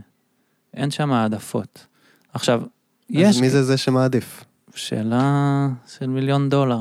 [0.74, 1.86] אין שם העדפות.
[2.32, 2.62] עכשיו,
[3.10, 3.36] יש...
[3.36, 4.44] אז מי זה זה שמעדיף?
[4.74, 6.80] שאלה של מיליון דולר.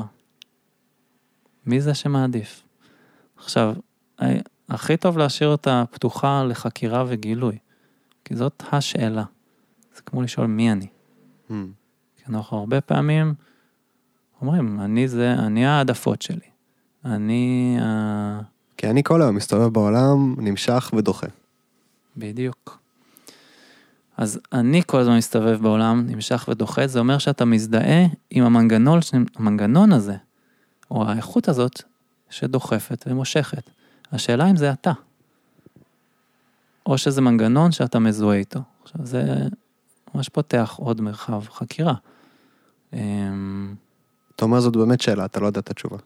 [1.66, 2.62] מי זה שמעדיף?
[3.36, 3.74] עכשיו,
[4.22, 4.24] ה-
[4.68, 7.58] הכי טוב להשאיר אותה פתוחה לחקירה וגילוי,
[8.24, 9.24] כי זאת השאלה.
[9.96, 10.86] זה כמו לשאול מי אני.
[11.48, 11.52] Mm.
[12.16, 13.34] כי אנחנו הרבה פעמים
[14.40, 16.50] אומרים, אני זה, אני העדפות שלי.
[17.04, 18.40] אני ה...
[18.76, 21.26] כי אני כל היום מסתובב בעולם, נמשך ודוחה.
[22.16, 22.79] בדיוק.
[24.20, 29.00] אז אני כל הזמן מסתובב בעולם, נמשך ודוחה, זה אומר שאתה מזדהה עם המנגנון,
[29.36, 30.16] המנגנון הזה,
[30.90, 31.82] או האיכות הזאת,
[32.30, 33.70] שדוחפת ומושכת.
[34.12, 34.92] השאלה אם זה אתה.
[36.86, 38.60] או שזה מנגנון שאתה מזוהה איתו.
[38.82, 39.22] עכשיו זה
[40.14, 41.94] ממש פותח עוד מרחב חקירה.
[42.92, 43.74] אמ,
[44.36, 45.96] אתה אומר זאת באמת שאלה, אתה לא יודע את התשובה.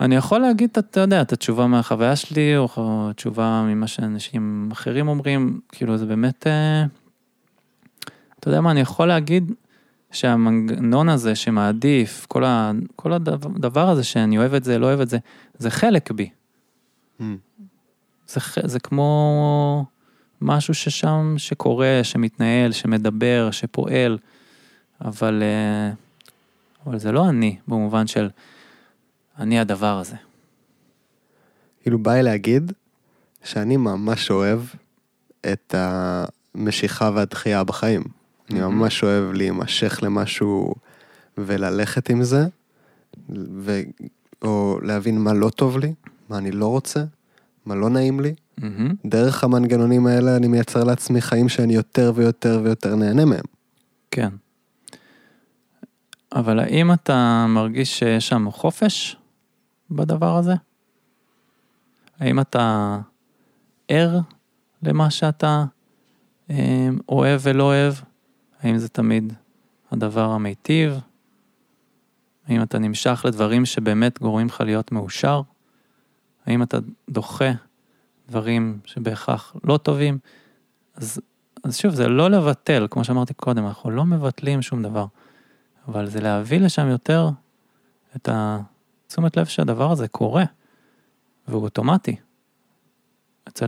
[0.00, 5.60] אני יכול להגיד, אתה יודע, את התשובה מהחוויה שלי, או תשובה ממה שאנשים אחרים אומרים,
[5.72, 6.84] כאילו זה באמת, אה,
[8.40, 9.52] אתה יודע מה, אני יכול להגיד
[10.10, 15.08] שהמנגנון הזה שמעדיף, כל, ה, כל הדבר הזה שאני אוהב את זה, לא אוהב את
[15.08, 15.18] זה,
[15.58, 16.30] זה חלק בי.
[17.20, 17.22] Mm.
[18.26, 19.84] זה, זה כמו
[20.40, 24.18] משהו ששם, שקורה, שמתנהל, שמדבר, שפועל,
[25.04, 25.92] אבל, אה,
[26.86, 28.28] אבל זה לא אני, במובן של
[29.38, 30.16] אני הדבר הזה.
[31.82, 32.72] כאילו בא לי להגיד
[33.44, 34.60] שאני ממש אוהב
[35.52, 38.02] את המשיכה והדחייה בחיים.
[38.50, 38.60] אני.
[38.60, 40.74] ממש אוהב להימשך למשהו
[41.38, 42.46] וללכת עם זה,
[43.58, 43.80] ו...
[44.42, 45.94] או להבין מה לא טוב לי,
[46.28, 47.04] מה אני לא רוצה,
[47.66, 48.34] מה לא נעים לי.
[48.58, 48.94] מהמם.
[49.04, 53.44] דרך המנגנונים האלה אני מייצר לעצמי חיים שאני יותר ויותר ויותר נהנה מהם.
[54.10, 54.28] כן.
[56.32, 59.16] אבל האם אתה מרגיש שיש שם חופש
[59.90, 60.54] בדבר הזה?
[62.20, 62.98] האם אתה
[63.88, 64.18] ער
[64.82, 65.64] למה שאתה
[66.50, 67.94] אה, אוהב ולא אוהב?
[68.60, 69.32] האם זה תמיד
[69.90, 71.00] הדבר המיטיב?
[72.46, 75.42] האם אתה נמשך לדברים שבאמת גורמים לך להיות מאושר?
[76.46, 76.78] האם אתה
[77.08, 77.50] דוחה
[78.28, 80.18] דברים שבהכרח לא טובים?
[80.94, 81.20] אז,
[81.64, 85.06] אז שוב, זה לא לבטל, כמו שאמרתי קודם, אנחנו לא מבטלים שום דבר,
[85.88, 87.28] אבל זה להביא לשם יותר
[88.16, 88.28] את
[89.08, 90.44] התשומת לב שהדבר הזה קורה,
[91.48, 92.16] והוא אוטומטי.
[93.48, 93.66] אצל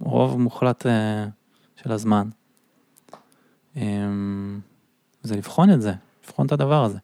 [0.00, 1.26] רוב מוחלט אה,
[1.76, 2.28] של הזמן.
[3.76, 4.60] אמ,
[5.22, 5.92] זה לבחון את זה,
[6.26, 6.98] לבחון את הדבר הזה.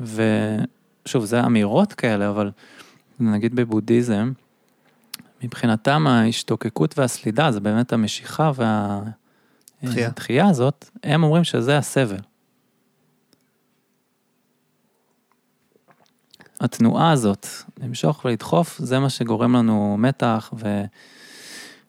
[0.00, 2.50] ושוב, זה אמירות כאלה, אבל
[3.20, 4.32] נגיד בבודהיזם,
[5.42, 8.50] מבחינתם ההשתוקקות והסלידה זה באמת המשיכה
[9.82, 12.20] והתחייה הזאת, הם אומרים שזה הסבל.
[16.60, 17.46] התנועה הזאת,
[17.82, 20.82] למשוך ולדחוף, זה מה שגורם לנו מתח ו...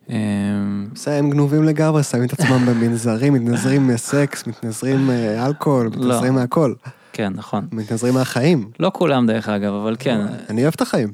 [0.09, 5.91] אמ, זה הם גנובים לגמרי, שמים את עצמם במנזרים, מתנזרים מסקס, מתנזרים מאלכוהול, לא.
[5.91, 6.73] מתנזרים מהכל.
[7.13, 7.67] כן, נכון.
[7.71, 8.71] מתנזרים מהחיים.
[8.79, 10.25] לא כולם דרך אגב, אבל כן.
[10.49, 11.13] אני אוהב את החיים.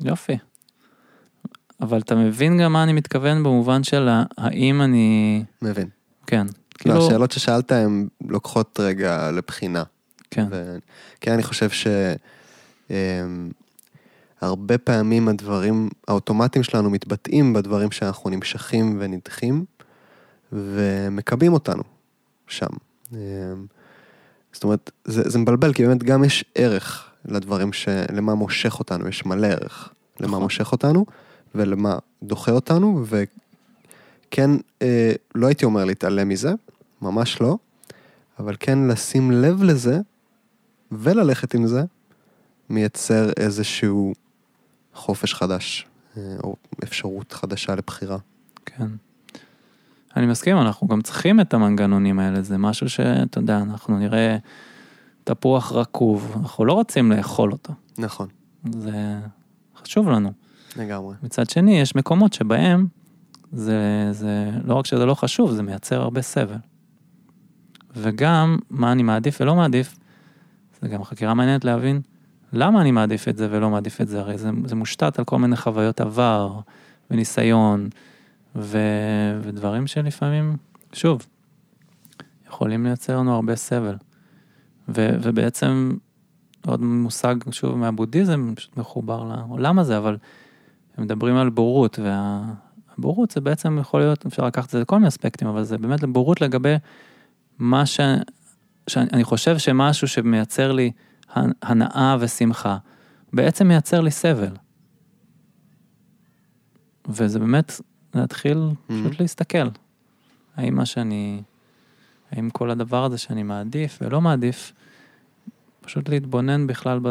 [0.00, 0.38] יופי.
[1.80, 4.08] אבל אתה מבין גם מה אני מתכוון במובן של
[4.38, 5.42] האם אני...
[5.62, 5.88] מבין.
[6.26, 6.46] כן.
[6.78, 6.94] כאילו...
[6.94, 9.82] לא, השאלות ששאלת הן לוקחות רגע לבחינה.
[10.34, 10.46] כן.
[10.50, 10.78] ו...
[11.20, 11.86] כן, אני חושב ש...
[12.90, 13.50] אמ,
[14.84, 19.64] פעמים הדברים האוטומטיים שלנו מתבטאים בדברים שאנחנו נמשכים ונדחים
[20.52, 21.82] ומקבעים אותנו
[22.48, 22.66] שם.
[23.12, 23.18] אמ,
[24.52, 27.88] זאת אומרת, זה, זה מבלבל, כי באמת גם יש ערך לדברים ש...
[28.12, 29.88] למה מושך אותנו, יש מלא ערך
[30.20, 30.42] למה נכון.
[30.42, 31.06] מושך אותנו
[31.54, 34.50] ולמה דוחה אותנו, וכן,
[34.82, 36.52] אה, לא הייתי אומר להתעלם מזה,
[37.02, 37.56] ממש לא,
[38.38, 40.00] אבל כן לשים לב לזה
[40.98, 41.84] וללכת עם זה,
[42.70, 44.14] מייצר איזשהו
[44.94, 45.86] חופש חדש,
[46.16, 48.18] אה, או אפשרות חדשה לבחירה.
[48.66, 48.88] כן.
[50.16, 54.36] אני מסכים, אנחנו גם צריכים את המנגנונים האלה, זה משהו שאתה יודע, אנחנו נראה
[55.24, 57.72] תפוח רקוב, אנחנו לא רוצים לאכול אותו.
[57.98, 58.28] נכון.
[58.72, 59.18] זה
[59.76, 60.32] חשוב לנו.
[60.76, 61.14] לגמרי.
[61.22, 62.86] מצד שני, יש מקומות שבהם
[63.52, 66.56] זה, זה, לא רק שזה לא חשוב, זה מייצר הרבה סבל.
[67.96, 69.96] וגם, מה אני מעדיף ולא מעדיף,
[70.84, 72.00] זה גם חקירה מעניינת להבין
[72.52, 75.38] למה אני מעדיף את זה ולא מעדיף את זה, הרי זה, זה מושתת על כל
[75.38, 76.60] מיני חוויות עבר
[77.10, 77.88] וניסיון
[78.56, 78.78] ו,
[79.42, 80.56] ודברים שלפעמים,
[80.92, 81.26] שוב,
[82.46, 83.96] יכולים לייצר לנו הרבה סבל.
[84.88, 85.96] ו, ובעצם
[86.66, 90.16] עוד מושג, שוב, מהבודהיזם, פשוט מחובר לעולם הזה, אבל
[90.96, 95.08] הם מדברים על בורות, והבורות זה בעצם יכול להיות, אפשר לקחת את זה לכל מיני
[95.08, 96.74] אספקטים, אבל זה באמת בורות לגבי
[97.58, 98.00] מה ש...
[98.86, 100.90] שאני חושב שמשהו שמייצר לי
[101.62, 102.78] הנאה ושמחה,
[103.32, 104.56] בעצם מייצר לי סבל.
[107.08, 107.80] וזה באמת
[108.14, 108.92] להתחיל mm-hmm.
[108.92, 109.68] פשוט להסתכל.
[110.56, 111.42] האם מה שאני,
[112.30, 114.72] האם כל הדבר הזה שאני מעדיף ולא מעדיף,
[115.80, 117.08] פשוט להתבונן בכלל ב...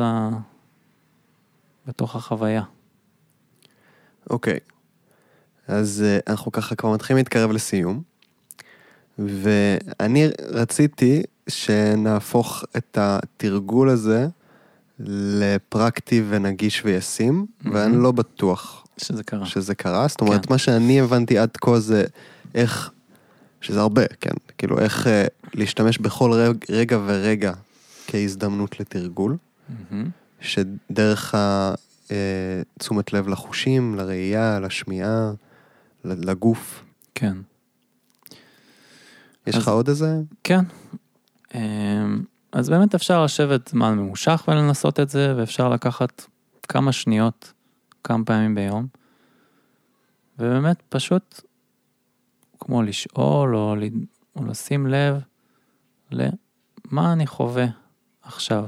[1.87, 2.63] בתוך החוויה.
[4.29, 4.73] אוקיי, okay.
[5.67, 8.01] אז uh, אנחנו ככה כבר מתחילים להתקרב לסיום,
[9.19, 14.27] ואני רציתי שנהפוך את התרגול הזה
[14.99, 17.69] לפרקטי ונגיש וישים, mm-hmm.
[17.73, 19.45] ואני לא בטוח שזה קרה.
[19.45, 20.07] שזה קרה.
[20.07, 20.53] זאת אומרת, כן.
[20.53, 22.05] מה שאני הבנתי עד כה זה
[22.55, 22.91] איך,
[23.61, 27.53] שזה הרבה, כן, כאילו איך אה, להשתמש בכל רגע, רגע ורגע
[28.07, 29.37] כהזדמנות לתרגול,
[29.69, 29.95] mm-hmm.
[30.41, 35.31] שדרך התשומת אה, לב לחושים, לראייה, לשמיעה,
[36.05, 36.83] לגוף.
[37.15, 37.37] כן.
[39.47, 40.17] יש אז, לך עוד איזה?
[40.43, 40.63] כן,
[42.51, 46.25] אז באמת אפשר לשבת זמן ממושך ולנסות את זה, ואפשר לקחת
[46.67, 47.53] כמה שניות,
[48.03, 48.87] כמה פעמים ביום,
[50.39, 51.41] ובאמת פשוט
[52.59, 53.75] כמו לשאול או,
[54.35, 55.21] או לשים לב
[56.11, 57.65] למה אני חווה
[58.21, 58.67] עכשיו.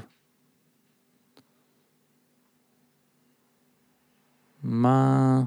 [4.63, 5.41] מה...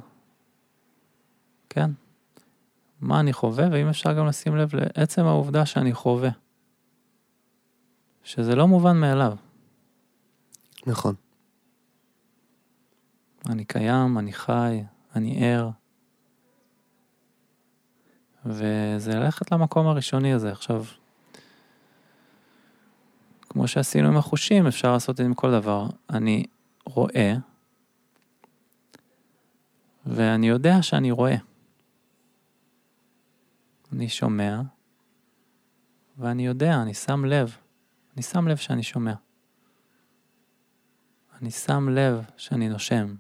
[1.71, 1.91] כן.
[3.01, 6.31] מה אני חווה, ואם אפשר גם לשים לב לעצם העובדה שאני חווה.
[8.29, 9.37] שזה לא מובן מאליו.
[10.87, 11.15] נכון.
[13.49, 14.83] אני קיים, אני חי,
[15.15, 15.71] אני ער.
[18.45, 20.53] וזה ללכת למקום הראשוני הזה.
[20.53, 20.85] עכשיו,
[23.41, 25.87] כמו שעשינו עם החושים, אפשר לעשות את זה עם כל דבר.
[26.11, 26.45] אני
[26.87, 27.35] רואה,
[30.07, 31.37] ואני יודע שאני רואה.
[33.93, 34.61] אני שומע,
[36.19, 37.57] ואני יודע, אני שם לב.
[38.19, 39.15] אני שם לב שאני שומע.
[41.41, 43.15] אני שם לב שאני נושם.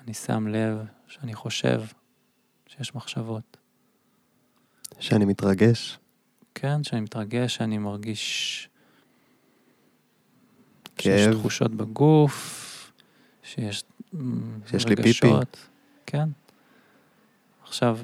[0.00, 1.82] אני שם לב שאני חושב,
[2.66, 3.56] שיש מחשבות.
[5.00, 5.98] שאני מתרגש.
[6.54, 8.68] כן, שאני מתרגש, שאני מרגיש...
[10.96, 11.16] כאב.
[11.16, 12.92] שיש תחושות בגוף,
[13.42, 13.84] שיש
[14.66, 15.56] שיש לי רגשות.
[15.56, 15.66] פיפי.
[16.06, 16.28] כן.
[17.62, 17.98] עכשיו,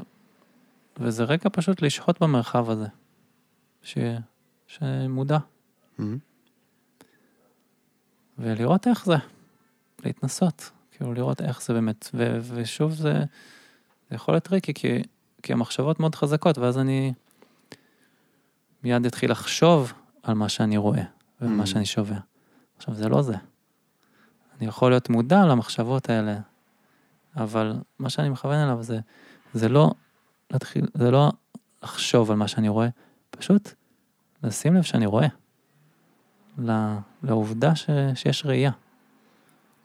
[0.96, 2.86] וזה רגע פשוט לשהות במרחב הזה,
[3.82, 3.98] ש...
[4.68, 5.38] שמודע,
[5.98, 6.18] מהמם.
[8.38, 9.16] ולראות איך זה,
[10.04, 12.38] להתנסות, כאילו לראות איך זה באמת, ו...
[12.54, 13.24] ושוב זה,
[14.10, 15.02] זה יכול להיות tricky, כי,
[15.42, 17.12] כי המחשבות מאוד חזקות, ואז אני
[18.84, 19.92] מיד אתחיל לחשוב
[20.22, 21.02] על מה שאני רואה,
[21.40, 21.66] ומה Mm.
[21.66, 22.18] שאני שומע.
[22.76, 23.34] עכשיו, זה לא זה.
[24.58, 26.38] אני יכול להיות מודע למחשבות האלה,
[27.36, 29.00] אבל מה שאני מכוון אליו זה,
[29.54, 29.90] זה לא
[30.50, 31.32] להתחיל, זה לא
[31.82, 32.88] לחשוב על מה שאני רואה,
[33.30, 33.70] פשוט
[34.42, 35.26] לשים לב שאני רואה.
[36.58, 38.70] ל- לעובדה ש, שיש ראייה.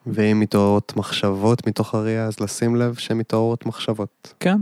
[0.06, 4.34] ואם מתעוררות מחשבות מתוך הראייה, אז לשים לב שמתעוררות מחשבות.
[4.40, 4.62] כן.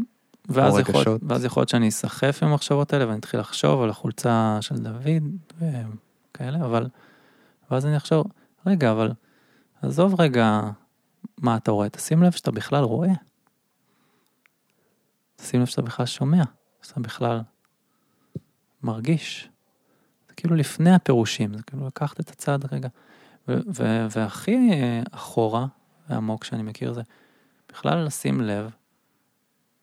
[0.50, 1.22] ואז יכול, רגשות.
[1.28, 5.24] ואז יכול להיות שאני אסחף עם המחשבות האלה ואני אתחיל לחשוב על החולצה של דוד
[5.58, 6.88] וכאלה, אבל,
[7.72, 8.26] ואז אני אחשוב,
[8.66, 9.12] רגע, אבל
[9.82, 10.62] עזוב רגע
[11.38, 13.10] מה אתה רואה, תשים לב שאתה בכלל רואה.
[15.36, 16.44] תשים לב שאתה בכלל שומע,
[16.82, 17.42] שאתה בכלל
[18.84, 19.51] מרגיש.
[20.42, 22.90] כאילו לפני הפירושים, זה כאילו לקחת את הצעד רגע.
[24.12, 24.72] והכי
[25.12, 25.66] אחורה
[26.10, 27.02] ועמוק שאני מכיר זה
[27.70, 28.72] בכלל לשים לב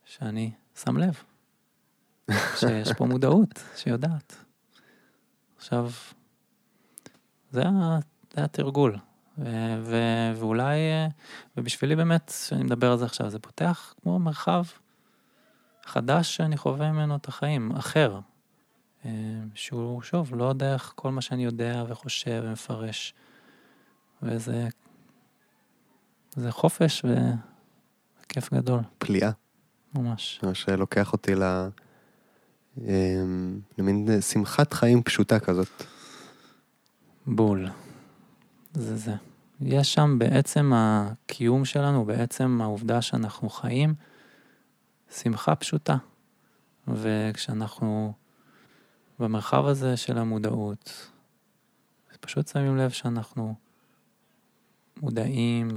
[0.05, 0.51] שאני
[0.83, 1.23] שם לב,
[2.61, 4.37] שיש פה מודעות שיודעת.
[5.57, 5.91] עכשיו,
[7.51, 7.63] זה,
[8.35, 8.99] זה התרגול.
[9.39, 11.07] ו- ו- ואולי, אה,
[11.57, 14.65] ובשבילי באמת, כשאני מדבר על זה עכשיו, זה פותח כמו מרחב
[15.85, 18.21] חדש שאני חווה ממנו את החיים, אחר.
[19.09, 23.15] אה, שהוא, שוב, לא דרך כל מה שאני יודע וחושב ומפרש.
[24.23, 24.69] וזה
[26.37, 27.05] זה חופש
[28.23, 29.31] וכיף גדול, פליאה.
[29.95, 30.41] ממש.
[30.43, 31.43] מה שלוקח אותי ל...
[32.79, 35.83] אמ, למין שמחת חיים פשוטה כזאת.
[37.27, 37.69] בול.
[38.73, 39.15] זה זה.
[39.61, 43.95] יש שם בעצם הקיום שלנו, בעצם העובדה שאנחנו חיים,
[45.11, 45.97] שמחה פשוטה.
[46.89, 48.13] וכשאנחנו
[49.21, 51.09] במרחב הזה של המודעות,
[52.21, 53.55] פשוט שמים לב שאנחנו
[55.03, 55.69] מודעים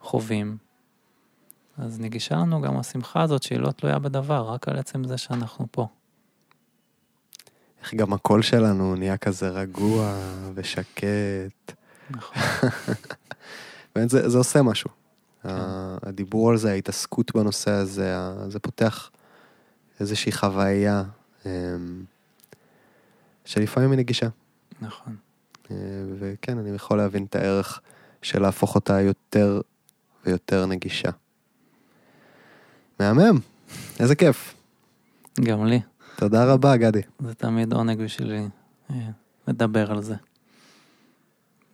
[0.00, 0.56] וחווים,
[1.78, 5.66] אז נגישה לנו גם השמחה הזאת שהיא לא תלויה בדבר, רק על עצם זה שאנחנו
[5.70, 5.86] פה.
[7.80, 10.14] איך גם הקול שלנו נהיה כזה רגוע
[10.54, 11.72] ושקט.
[12.10, 12.36] נכון.
[13.94, 14.90] באמת זה, זה עושה משהו.
[15.44, 18.14] ה- הדיבור על זה, ההתעסקות בנושא הזה,
[18.48, 19.10] זה פותח
[20.00, 21.04] איזושהי חוויה
[21.46, 22.04] אמ,
[23.46, 24.28] שלפעמים היא נגישה.
[24.80, 25.16] נכון.
[25.70, 25.76] אה,
[26.18, 27.80] וכן, אני יכול להבין את הערך
[28.22, 29.60] של להפוך אותה יותר
[30.26, 31.10] ויותר נגישה.
[33.00, 33.38] מהמם,
[34.00, 34.54] איזה כיף.
[35.40, 35.80] גם לי.
[36.16, 37.02] תודה רבה, גדי.
[37.20, 38.48] זה תמיד עונג בשבילי
[38.90, 38.96] אה,
[39.48, 40.14] לדבר על זה.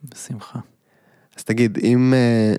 [0.05, 0.59] בשמחה.
[1.37, 2.55] אז תגיד, אם אה,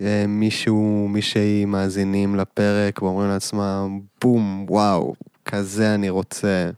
[0.00, 6.70] אה, מישהו, מישהי מאזינים לפרק ואומרים לעצמם, בום, וואו, כזה אני רוצה,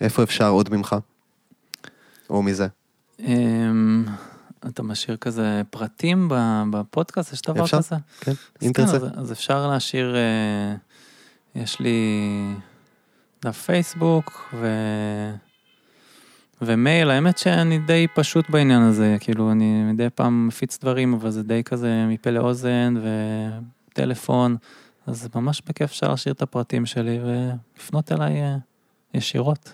[0.00, 0.96] איפה אפשר עוד ממך?
[2.30, 2.66] או מזה?
[3.20, 4.04] אמ,
[4.68, 6.30] אתה משאיר כזה פרטים
[6.70, 7.96] בפודקאסט, יש דבר אפשר, כזה?
[8.20, 8.32] כן,
[8.62, 8.96] אם כן, תרצה.
[8.96, 10.74] אז, אז אפשר להשאיר, אה,
[11.62, 11.98] יש לי
[13.42, 14.66] דף פייסבוק ו...
[16.62, 21.42] ומייל, האמת שאני די פשוט בעניין הזה, כאילו אני מדי פעם מפיץ דברים, אבל זה
[21.42, 22.94] די כזה מפה לאוזן
[23.92, 24.56] וטלפון,
[25.06, 28.56] אז ממש בכיף אפשר להשאיר את הפרטים שלי ולפנות אליי אה,
[29.14, 29.72] ישירות.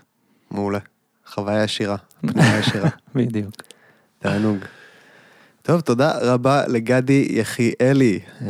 [0.51, 0.78] מעולה.
[1.26, 2.89] חוויה ישירה, פנייה ישירה.
[3.14, 3.55] בדיוק.
[4.18, 4.59] תענוג.
[5.62, 8.47] טוב, תודה רבה לגדי יחיאלי, אמ,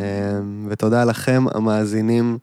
[0.70, 2.38] ותודה לכם, המאזינים,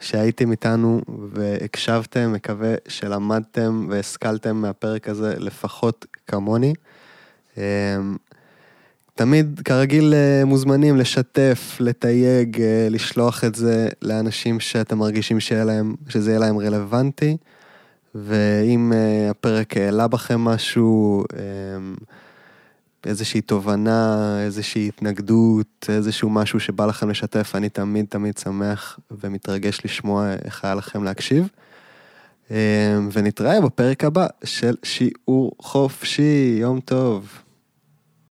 [0.00, 1.00] שהייתם איתנו
[1.32, 6.74] והקשבתם, מקווה שלמדתם והשכלתם מהפרק הזה לפחות כמוני.
[9.20, 15.94] אמ, תמיד, כרגיל, אה, מוזמנים לשתף, לתייג, אה, לשלוח את זה לאנשים שאתם מרגישים להם,
[16.08, 17.36] שזה יהיה להם רלוונטי.
[18.14, 22.04] ואם uh, הפרק העלה בכם משהו, um,
[23.06, 30.32] איזושהי תובנה, איזושהי התנגדות, איזשהו משהו שבא לכם לשתף, אני תמיד תמיד שמח ומתרגש לשמוע
[30.44, 31.48] איך היה לכם להקשיב.
[32.48, 32.52] Um,
[33.12, 37.43] ונתראה בפרק הבא של שיעור חופשי, יום טוב.